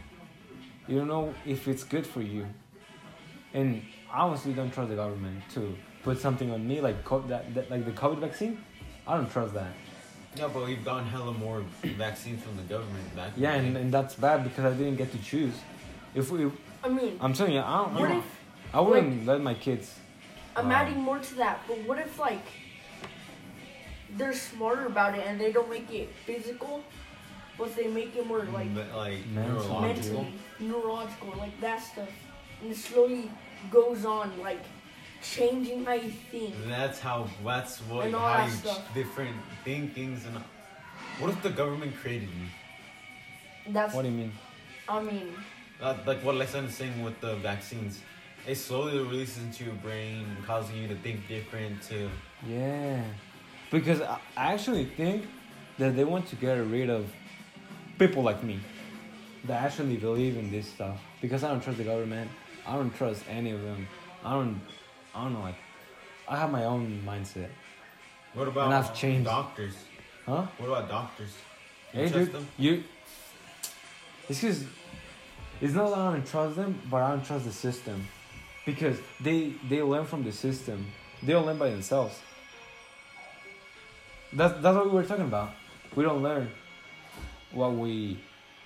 [0.88, 2.46] You don't know if it's good for you.
[3.52, 7.54] And I honestly don't trust the government to put something on me like co- that,
[7.54, 8.58] that like the COVID vaccine.
[9.06, 9.72] I don't trust that.
[10.36, 13.32] Yeah, but we've gotten hella more vaccines from the government back.
[13.36, 15.54] Yeah, and, and that's bad because I didn't get to choose.
[16.14, 16.50] If we,
[16.84, 17.94] I mean, I'm telling you, I don't.
[17.94, 18.24] what I, if
[18.72, 19.92] I wouldn't let my kids.
[20.56, 20.74] I'm Wow.
[20.76, 21.60] adding more to that?
[21.66, 22.44] But what if like
[24.16, 26.82] they're smarter about it and they don't make it physical,
[27.56, 29.80] but they make it more like Me- like neurological.
[29.80, 32.08] mentally, neurological, like that stuff,
[32.62, 33.30] and it slowly
[33.70, 34.62] goes on, like
[35.22, 36.54] changing how you think.
[36.66, 37.28] That's how.
[37.44, 38.06] That's what.
[38.06, 38.94] And all how that you stuff.
[38.94, 40.36] different thinkings and.
[41.18, 43.72] What if the government created you?
[43.72, 44.32] That's, What do you mean?
[44.88, 45.34] I mean,
[45.80, 48.00] Uh, like what Lex is saying with the vaccines.
[48.46, 51.82] It slowly releases into your brain, causing you to think different.
[51.82, 52.08] too.
[52.46, 53.02] Yeah,
[53.70, 55.26] because I actually think
[55.78, 57.06] that they want to get rid of
[57.98, 58.58] people like me
[59.44, 60.98] that actually believe in this stuff.
[61.20, 62.30] Because I don't trust the government.
[62.66, 63.86] I don't trust any of them.
[64.24, 64.60] I don't.
[65.14, 65.40] I don't know.
[65.40, 65.56] Like,
[66.28, 67.48] I have my own mindset.
[68.34, 69.26] what about And I've changed.
[69.26, 69.74] doctors?
[70.24, 70.46] Huh?
[70.58, 71.32] What about doctors?
[71.92, 72.48] You Hey, trust dude, them?
[72.58, 72.84] you.
[74.28, 74.64] It's because
[75.60, 78.06] it's not that I don't trust them, but I don't trust the system,
[78.66, 80.86] because they they learn from the system.
[81.22, 82.18] They don't learn by themselves.
[84.32, 85.50] That's that's what we were talking about.
[85.96, 86.50] We don't learn
[87.52, 88.18] what we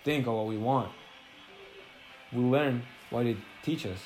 [0.04, 0.90] think or what we want.
[2.32, 3.98] We learn what they teach us.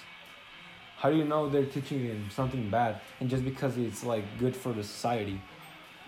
[0.99, 3.01] How do you know they're teaching you something bad?
[3.21, 5.41] And just because it's like good for the society,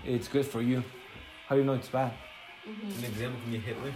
[0.05, 0.83] it's good for you.
[1.47, 2.13] How do you know it's bad?
[2.67, 2.99] mhm.
[2.99, 3.93] An example can be Hitler.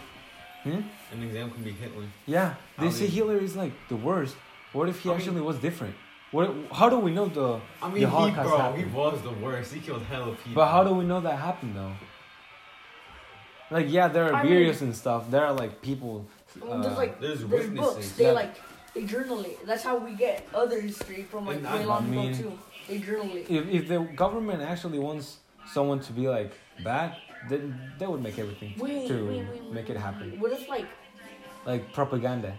[0.62, 0.80] Hmm?
[1.12, 2.06] An example can be Hitler.
[2.26, 4.36] Yeah, they I say Hitler is like the worst.
[4.74, 5.94] What if he I mean- actually was different?
[6.32, 6.52] What?
[6.72, 7.60] How do we know the?
[7.80, 8.84] I mean, the he, bro, happened?
[8.84, 9.72] he was the worst.
[9.72, 10.54] He killed hella people.
[10.60, 11.92] But how do we know that happened though?
[13.70, 15.30] Like yeah, there are I videos and stuff.
[15.30, 16.26] There are like people.
[16.60, 17.94] I mean, there's uh, like there's there's witnesses.
[17.94, 18.12] books.
[18.12, 18.32] They Yeah.
[18.42, 18.54] like
[18.94, 19.64] they journal it.
[19.66, 22.42] That's how we get other history from like And I- way long I mean- ago
[22.42, 22.58] too.
[22.88, 23.48] They journal it.
[23.48, 25.38] if if the government actually wants
[25.72, 26.52] someone to be like
[26.84, 27.16] bad,
[27.48, 27.62] then
[27.98, 30.38] they would make everything Wait, to wait, wait, make it happen.
[30.40, 30.86] What if like
[31.64, 32.52] Like propaganda.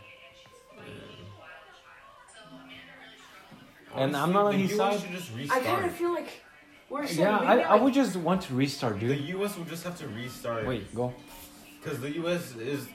[3.95, 4.99] And I'm not on his US side.
[5.01, 6.29] should just I kind of feel like
[6.89, 9.09] we're saying Yeah, I, maybe I would just want to restart, dude.
[9.11, 9.15] the.
[9.37, 9.57] U.S.
[9.57, 10.65] would just have to restart.
[10.67, 11.13] Wait, go.
[11.81, 12.55] Because the U.S.
[12.55, 12.87] is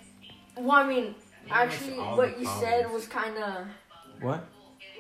[0.57, 1.15] Well, I mean,
[1.51, 2.61] actually, what you problems.
[2.61, 3.67] said was kind of
[4.21, 4.45] What?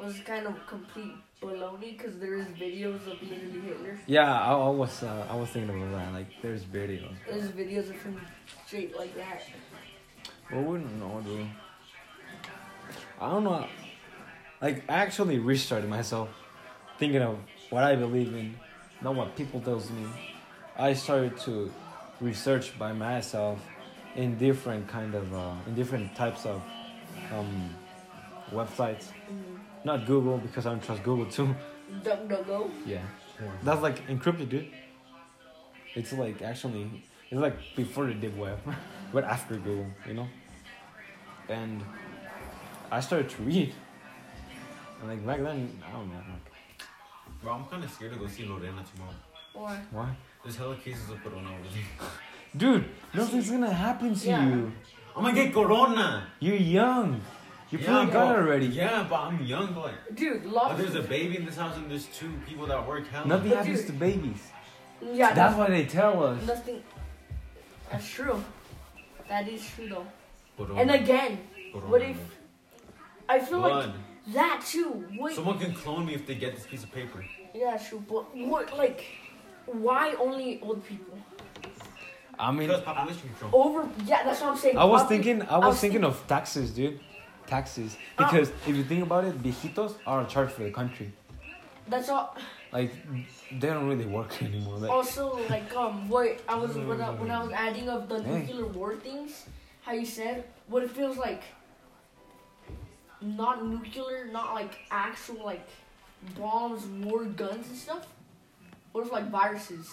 [0.03, 3.99] was kind of complete baloney because there is videos of literally Hitler.
[4.07, 6.13] Yeah, I, I was uh, I was thinking about that.
[6.13, 7.15] Like, there's videos.
[7.29, 8.21] There's videos of him
[8.67, 9.43] straight like that.
[10.51, 11.47] Well, we don't know, dude.
[13.21, 13.67] I don't know.
[14.61, 16.29] Like, I actually restarted myself,
[16.99, 17.39] thinking of
[17.71, 18.57] what I believe in,
[19.01, 20.07] not what people tells me.
[20.77, 21.73] I started to
[22.21, 23.59] research by myself
[24.17, 26.63] in different kind of uh, in different types of
[27.33, 27.75] um,
[28.51, 29.07] websites.
[29.31, 29.61] Mm.
[29.85, 31.55] Not Google because I don't trust Google too.
[32.03, 32.71] DuckDuckGo.
[32.85, 33.03] Yeah,
[33.63, 34.69] that's like encrypted, dude.
[35.95, 38.59] It's like actually, it's like before the deep web,
[39.13, 40.29] but after Google, you know.
[41.49, 41.83] And
[42.91, 43.75] I started to read.
[45.01, 46.17] And like back then, I don't know.
[46.17, 46.53] Like,
[47.43, 49.15] Bro, I'm kind of scared to go see Lorena tomorrow.
[49.55, 50.15] Or why?
[50.43, 52.09] There's hella cases of corona over there.
[52.57, 52.85] Dude,
[53.15, 54.47] nothing's gonna happen to Yeah.
[54.47, 54.73] you.
[55.15, 56.27] Oh I'm gonna get corona.
[56.41, 57.21] You're young.
[57.71, 58.67] You Yeah, probably got it already.
[58.67, 61.89] Yeah, but I'm young, but like, dude, oh, there's a baby in this house and
[61.91, 63.27] there's two people that work hella.
[63.27, 64.43] Nothing But happens dude- to babies.
[65.01, 66.45] yeah, That's why they tell us.
[66.47, 66.83] nothing.
[67.91, 68.43] That's true.
[69.29, 70.07] That is true though.
[70.57, 70.81] Corona.
[70.81, 71.39] And again,
[71.73, 72.17] Corona, what if.
[73.29, 73.95] I feel like Blood.
[74.29, 75.05] That too?
[75.17, 75.35] What?
[75.35, 77.25] Someone can clone me if they get this piece of paper.
[77.55, 78.03] Yeah, true.
[78.09, 78.77] But what?
[78.77, 79.05] Like,
[79.67, 81.19] why only old people?
[82.39, 83.51] I mean, Because population control.
[83.67, 83.89] Over.
[84.07, 84.79] Yeah, that's what I'm saying.
[84.79, 86.99] I was Popu- thinking, I I was was thinking of taxes, dude.
[87.47, 88.25] Taxes, Oh.
[88.25, 91.13] because if you think about it, viejitos are a charge for the country.
[91.89, 92.37] That's all.
[92.73, 92.93] Like,
[93.51, 94.79] they don't really work anymore.
[94.79, 98.23] Like, Also, like, um, what I was when I, when I was adding of the
[98.23, 98.39] Hey.
[98.47, 99.47] nuclear war things,
[99.83, 101.43] how you said what it feels like.
[103.23, 105.67] Not nuclear, not like actual like
[106.39, 108.07] bombs, war guns and stuff.
[108.93, 109.89] What if like viruses,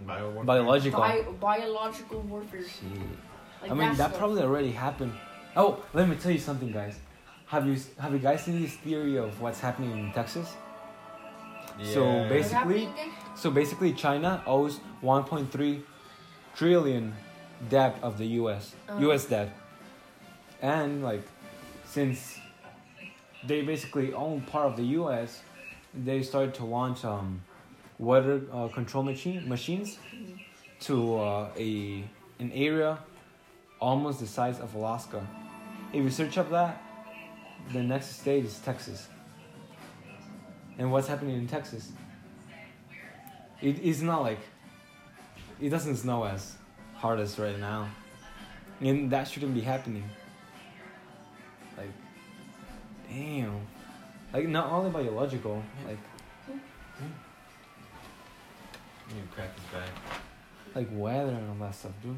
[0.00, 0.44] Bio warfare.
[0.44, 1.00] biological.
[1.00, 2.60] Bi- biological warfare?
[3.62, 4.18] Like I mean, that stuff.
[4.18, 5.12] probably already happened.
[5.56, 6.98] Oh, let me tell you something, guys.
[7.46, 10.48] Have you have you guys seen this theory of what's happening in Texas?
[11.82, 12.20] So Yeah.
[12.22, 12.88] What's basically-
[13.36, 15.82] So basically, China owes 1.3
[16.54, 17.14] trillion
[17.68, 18.74] debt of the U.S.
[18.88, 18.96] Uh.
[19.00, 19.24] U.S.
[19.26, 19.50] debt,
[20.62, 21.22] and like
[21.94, 22.40] since
[23.46, 25.42] they basically own part of the U.S.,
[25.94, 27.40] they started to launch um,
[28.00, 29.98] weather uh, control machine machines
[30.80, 32.02] to uh, a
[32.40, 32.98] an area
[33.80, 35.24] almost the size of Alaska.
[35.92, 36.82] If you search up that,
[37.72, 39.06] the next state is Texas.
[40.78, 41.92] And what's happening in Texas?
[43.62, 44.40] It is not like
[45.60, 46.56] it doesn't snow as
[46.96, 47.88] hard as right now,
[48.80, 50.10] and that shouldn't be happening.
[51.76, 51.90] Like,
[53.08, 53.60] damn,
[54.32, 55.98] like not only biological, like
[59.10, 59.88] You crack his back.
[60.74, 62.16] like weather and all that stuff, dude.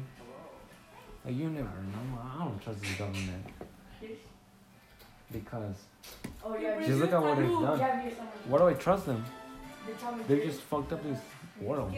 [1.25, 2.19] Like you never know.
[2.39, 3.45] I don't trust this government
[5.31, 5.75] because
[6.43, 6.79] Oh yeah.
[6.85, 7.79] Just look at what they've done.
[7.79, 8.11] Yeah, yeah,
[8.47, 9.25] why do I trust them?
[9.85, 10.45] they tell me They this.
[10.55, 11.19] just fucked up this
[11.59, 11.93] world.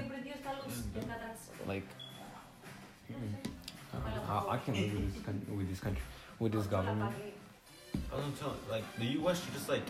[1.68, 1.84] Like,
[3.12, 3.34] mm,
[4.28, 6.02] I, I can't live with this, coun- with this country,
[6.40, 7.14] with this government.
[8.12, 9.44] I was telling, like the U.S.
[9.44, 9.84] should just like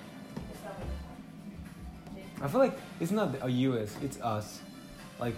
[2.42, 4.60] I feel like it's not a US, it's us,
[5.20, 5.36] like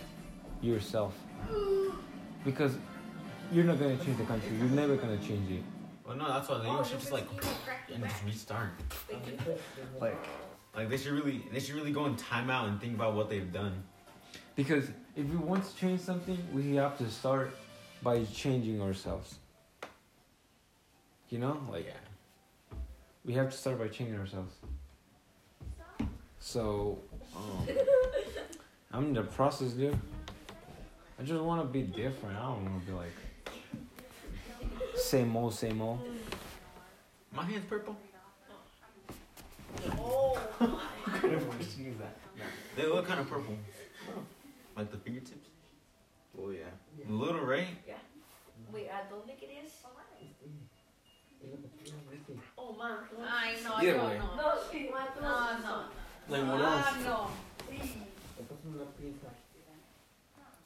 [0.62, 1.16] yourself,
[2.46, 2.76] because
[3.52, 4.56] you're not gonna change the country.
[4.58, 5.64] You're never gonna change it.
[6.06, 6.90] Well, no, that's why the U.S.
[6.90, 7.26] should just like
[7.94, 8.70] and just restart.
[10.00, 10.18] Like,
[10.76, 13.52] Like they should really, they should really go in timeout and think about what they've
[13.52, 13.84] done.
[14.56, 17.52] because if we want to change something, we have to start
[18.04, 19.36] by changing ourselves.
[21.30, 21.94] You know, like yeah.
[23.26, 24.54] We have to start by changing ourselves.
[26.40, 27.00] So,
[27.36, 27.68] um,
[28.92, 29.98] I'm in the process, dude.
[31.20, 32.36] I just want to be different.
[32.38, 33.12] I don't want to be like
[34.96, 36.00] same old, same old.
[37.32, 37.96] My hand's purple.
[39.98, 40.68] Oh my.
[41.04, 42.18] What kind of question is that?
[42.76, 43.56] They look kind of purple.
[44.76, 45.50] Like the fingertips.
[46.40, 46.60] Oh yeah.
[47.08, 47.68] A little, right?
[47.88, 47.96] Yeah.
[48.72, 49.72] Wait, I don't think it is.
[52.58, 52.98] Oh man.
[53.28, 54.20] Ay, no, Either yo way.
[54.20, 54.36] no.
[54.36, 55.84] No, sí, my No, no.
[56.30, 57.06] Like what Ah, else?
[57.06, 57.28] no.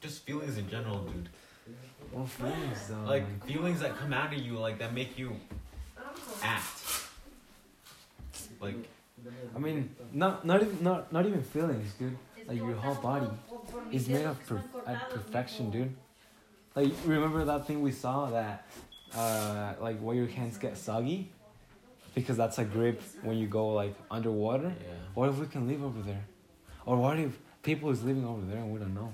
[0.02, 1.30] Just feelings in general, dude.
[2.12, 3.04] What feelings though?
[3.10, 5.36] Like feelings that come out of you, like that make you
[6.44, 6.64] act.
[8.62, 8.76] Like
[9.56, 12.18] I mean, not not even not not even feelings, dude.
[12.48, 13.28] Like your whole body
[13.92, 15.96] is made of per- at perfection, dude.
[16.76, 18.68] Like remember that thing we saw that,
[19.14, 21.30] uh, like where your hands get soggy,
[22.14, 24.70] because that's a grip when you go like underwater.
[24.80, 24.94] yeah.
[25.14, 26.24] What if we can live over there,
[26.86, 29.12] or what if people is living over there and we don't know?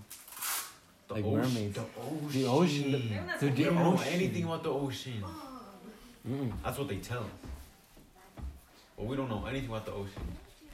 [1.08, 1.42] The Like ocean.
[1.42, 1.76] mermaids.
[1.76, 2.30] The ocean.
[2.32, 5.24] The ocean, the- They the don't know anything about the ocean.
[6.28, 6.52] Mm-mm.
[6.64, 7.30] That's what they tell us.
[8.98, 10.22] but we don't know anything about the ocean.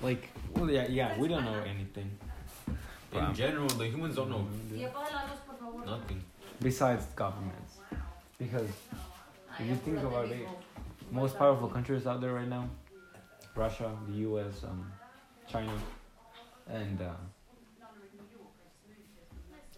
[0.01, 2.09] Like, well, yeah, yeah, we don't know anything.
[3.13, 3.31] In Wow.
[3.33, 5.85] general, the humans don't know Y apaga la luz, por favor.
[5.85, 6.21] nothing.
[6.61, 7.77] Besides governments,
[8.37, 8.69] because
[9.59, 10.47] if you think about it,
[11.11, 12.69] most powerful countries out there right now,
[13.55, 14.91] Russia, the U.S., um,
[15.47, 15.73] China,
[16.69, 17.05] and uh,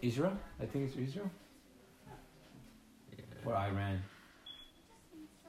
[0.02, 0.36] Israel.
[0.60, 1.30] I think it's Israel
[2.06, 3.24] Yeah.
[3.44, 4.02] or Iran.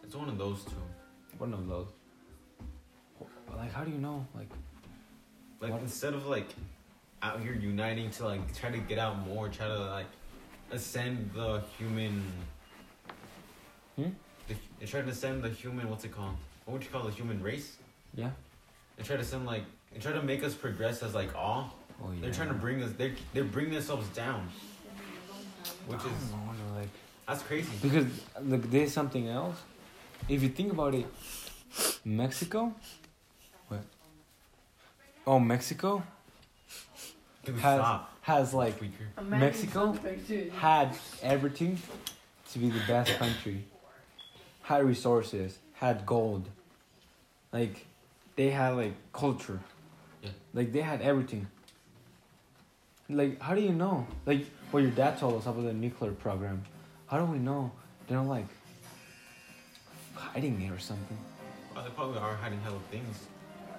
[0.04, 0.72] It's one of those two.
[1.38, 1.88] One of those.
[3.56, 4.26] Like, how do you know?
[4.36, 4.50] Like,
[5.60, 5.82] Like What?
[5.82, 6.48] instead of like
[7.22, 10.08] out here uniting to like try to get out more, try to like
[10.72, 12.24] ascend the human.
[13.96, 14.10] Hmm?
[14.48, 15.90] The, they try to send the human.
[15.90, 16.36] What's it called?
[16.66, 17.78] What would you call the human race?
[18.16, 18.32] yeah.
[18.98, 19.64] They try to send like
[19.94, 21.74] they try to make us progress as like all.
[22.04, 22.22] Oh yeah.
[22.22, 22.92] They're trying to bring us.
[22.98, 24.48] They're they're bringing themselves down,
[25.88, 26.90] which I is don't know, like.
[27.28, 27.70] that's crazy.
[27.82, 28.06] Because
[28.44, 29.56] look, there's something else.
[30.30, 31.06] If you think about it,
[32.06, 32.74] Mexico.
[33.70, 33.82] What?
[35.26, 36.04] Oh, Mexico
[37.48, 38.14] has stop.
[38.22, 38.76] has like
[39.24, 39.98] Mexico
[40.58, 41.78] had everything
[42.52, 43.64] to be the best country.
[44.72, 46.48] Had resources, had gold.
[47.52, 47.86] Like
[48.38, 49.60] they had like culture.
[50.24, 50.30] Yeah.
[50.54, 51.48] Like they had everything.
[53.10, 54.08] Like how do you know?
[54.26, 56.64] Like what your dad told us about the nuclear program.
[57.08, 57.70] How do we know
[58.08, 58.48] they're not like
[60.14, 61.18] hiding it or something?
[61.76, 63.28] Oh, they probably are hiding hella things.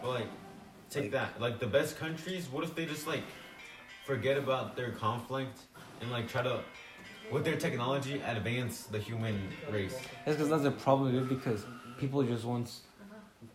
[0.03, 0.27] But like,
[0.91, 1.41] take Like- that.
[1.41, 3.25] Like the best countries, what if they just like
[4.05, 5.59] forget about their conflict
[6.03, 6.61] and like try to,
[7.33, 9.99] with their technology, advance the human race?
[10.25, 11.29] That's because that's the problem, dude.
[11.29, 11.65] Because
[11.99, 12.71] people just want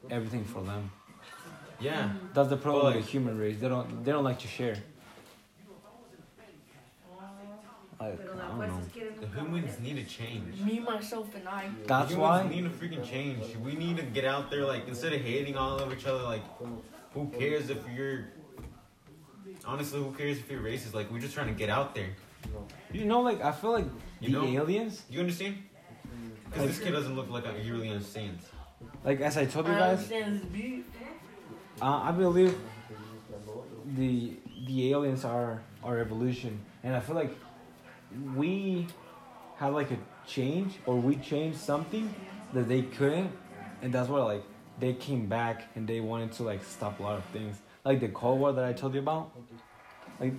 [0.09, 0.91] everything for them.
[1.79, 2.11] Yeah.
[2.33, 3.57] That's the problem But, with the human race.
[3.59, 4.03] They don't.
[4.03, 4.77] They don't like to share.
[7.99, 8.81] Like, I don't know.
[9.19, 10.59] The humans need to change.
[10.61, 11.67] Me, myself, and I.
[11.87, 12.47] That's the humans why.
[12.47, 13.55] need to freaking change.
[13.57, 16.23] We need to get out there, like instead of hating all of each other.
[16.23, 16.43] Like,
[17.13, 18.25] who cares if you're?
[19.65, 20.93] Honestly, who cares if you're racist?
[20.93, 22.09] Like, we're just trying to get out there.
[22.91, 23.85] You know, like I feel like
[24.19, 24.61] You the know?
[24.61, 25.03] aliens.
[25.09, 25.57] You understand?
[26.45, 28.45] Because this kid doesn't look like he really understands.
[29.03, 30.85] Like as I told you guys, understand this beat.
[31.81, 32.55] uh, I believe
[33.95, 34.33] the
[34.65, 37.31] the aliens are our evolution, and I feel like
[38.35, 38.87] we
[39.57, 42.13] have like a change, or we changed something
[42.53, 43.31] that they couldn't,
[43.81, 44.43] and that's why like
[44.79, 48.09] they came back and they wanted to like stop a lot of things, like the
[48.09, 49.31] Cold War that I told you about.
[50.19, 50.33] Like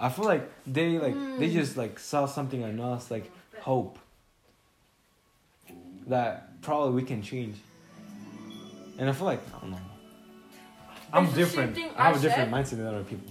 [0.00, 1.52] I feel like they like they hmm.
[1.52, 3.30] just like saw something in us, like
[3.60, 3.98] hope
[6.06, 7.56] that probably we can change.
[8.98, 9.78] And I feel like I don't know.
[11.12, 11.74] I'm It's different.
[11.74, 13.28] thing I have I a different mindset than other people.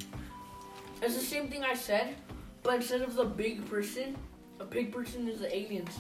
[1.02, 2.16] It's the same thing I said,
[2.62, 4.16] but instead of the big person,
[4.60, 5.98] a big person is the aliens.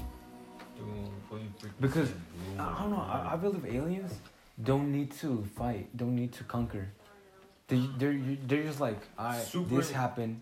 [1.79, 2.09] Because
[2.57, 2.97] I I don't know.
[2.97, 4.13] I, I believe aliens
[4.63, 5.95] don't need to fight.
[5.95, 6.89] Don't need to conquer.
[7.67, 10.41] They they're they're just like, I Super- this happened,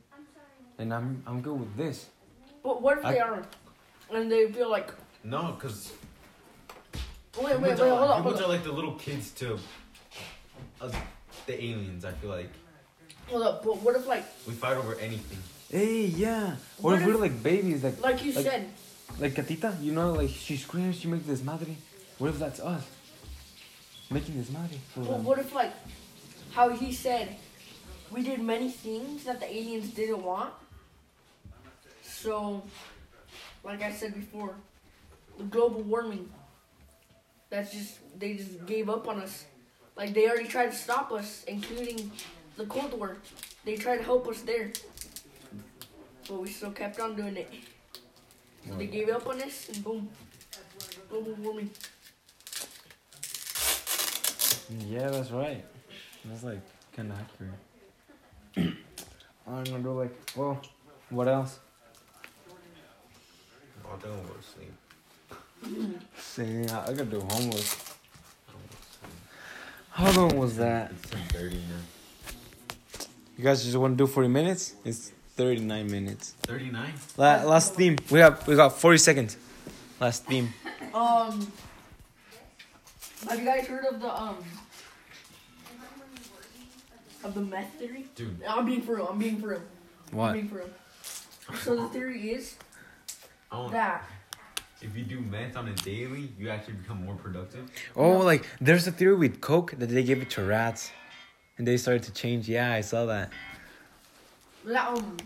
[0.78, 2.06] and I'm I'm good with this.
[2.64, 3.44] But what if I- they are,
[4.14, 4.92] and they feel like,
[5.24, 5.94] No, because
[7.38, 9.60] wait, wait, wait, humans, hold on, hold humans are on, like the little kids to
[10.82, 10.94] us,
[11.46, 12.06] the aliens.
[12.06, 12.50] I feel like
[13.28, 13.64] hold up.
[13.64, 15.40] But what if like, we fight over anything.
[15.70, 16.56] Hey, yeah.
[16.82, 18.70] Or What if we're like babies, like like you Like- said,
[19.20, 21.76] like Catita, you know, like she screams, she makes this madre.
[22.20, 22.84] What if that's us?
[24.10, 25.24] Making this madre for but them.
[25.26, 25.74] what if like,
[26.52, 27.36] how he said,
[28.12, 30.54] we did many things that the aliens didn't want.
[32.22, 32.64] So,
[33.64, 34.56] like I said before,
[35.38, 36.28] the global warming.
[37.52, 39.46] That's just they just gave up on us.
[39.96, 42.12] Like they already tried to stop us, including
[42.58, 43.18] the Cold War.
[43.66, 44.72] They tried to help us there,
[46.28, 47.54] but we still kept on doing it.
[48.68, 50.10] So they gave up on us, and boom,
[51.10, 51.70] global warming.
[54.88, 55.64] Yeah, that's right.
[56.26, 56.62] That's like
[56.96, 58.74] kind of accurate.
[59.48, 60.60] I don't know, like, well,
[61.10, 61.60] what else?
[63.92, 66.02] I don't want to sleep.
[66.18, 67.66] See, I, I gotta do homework.
[68.48, 69.14] I don't wanna sleep.
[69.92, 70.92] How long was that?
[70.92, 71.60] It's 10:30 now.
[73.38, 74.74] You guys just want to do 40 minutes?
[74.84, 76.34] It's 39 minutes.
[76.44, 76.94] 39.
[77.18, 77.98] La- last theme.
[78.10, 79.38] We have we got 40 seconds.
[80.00, 80.54] Last theme.
[80.94, 81.52] Um,
[83.30, 84.38] have you guys heard of the um
[87.24, 88.06] of the meth theory?
[88.16, 89.08] Dude, I'm being for real.
[89.08, 89.62] I'm being for real.
[90.12, 90.34] I'm What?
[90.34, 90.70] being for real.
[91.64, 92.56] So the theory is
[93.52, 94.04] I want, that
[94.82, 97.70] if you do meth on a daily, you actually become more productive.
[97.96, 100.92] Oh, like there's a theory with Coke that they gave it to rats,
[101.58, 102.48] and they started to change.
[102.50, 103.32] Yeah, I saw that.
[104.66, 105.18] that um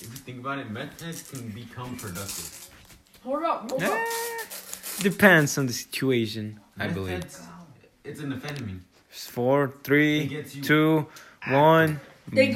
[0.00, 2.70] If you think about it, meth heads can become productive.
[3.24, 3.98] hold up hold Eh, up.
[5.02, 7.22] Depends on the situation, I believe.
[7.22, 7.40] heads,
[8.04, 8.80] it's an amphetamine.
[9.10, 11.06] Four, It three, gets you two,
[11.48, 12.00] one.
[12.30, 12.46] Thank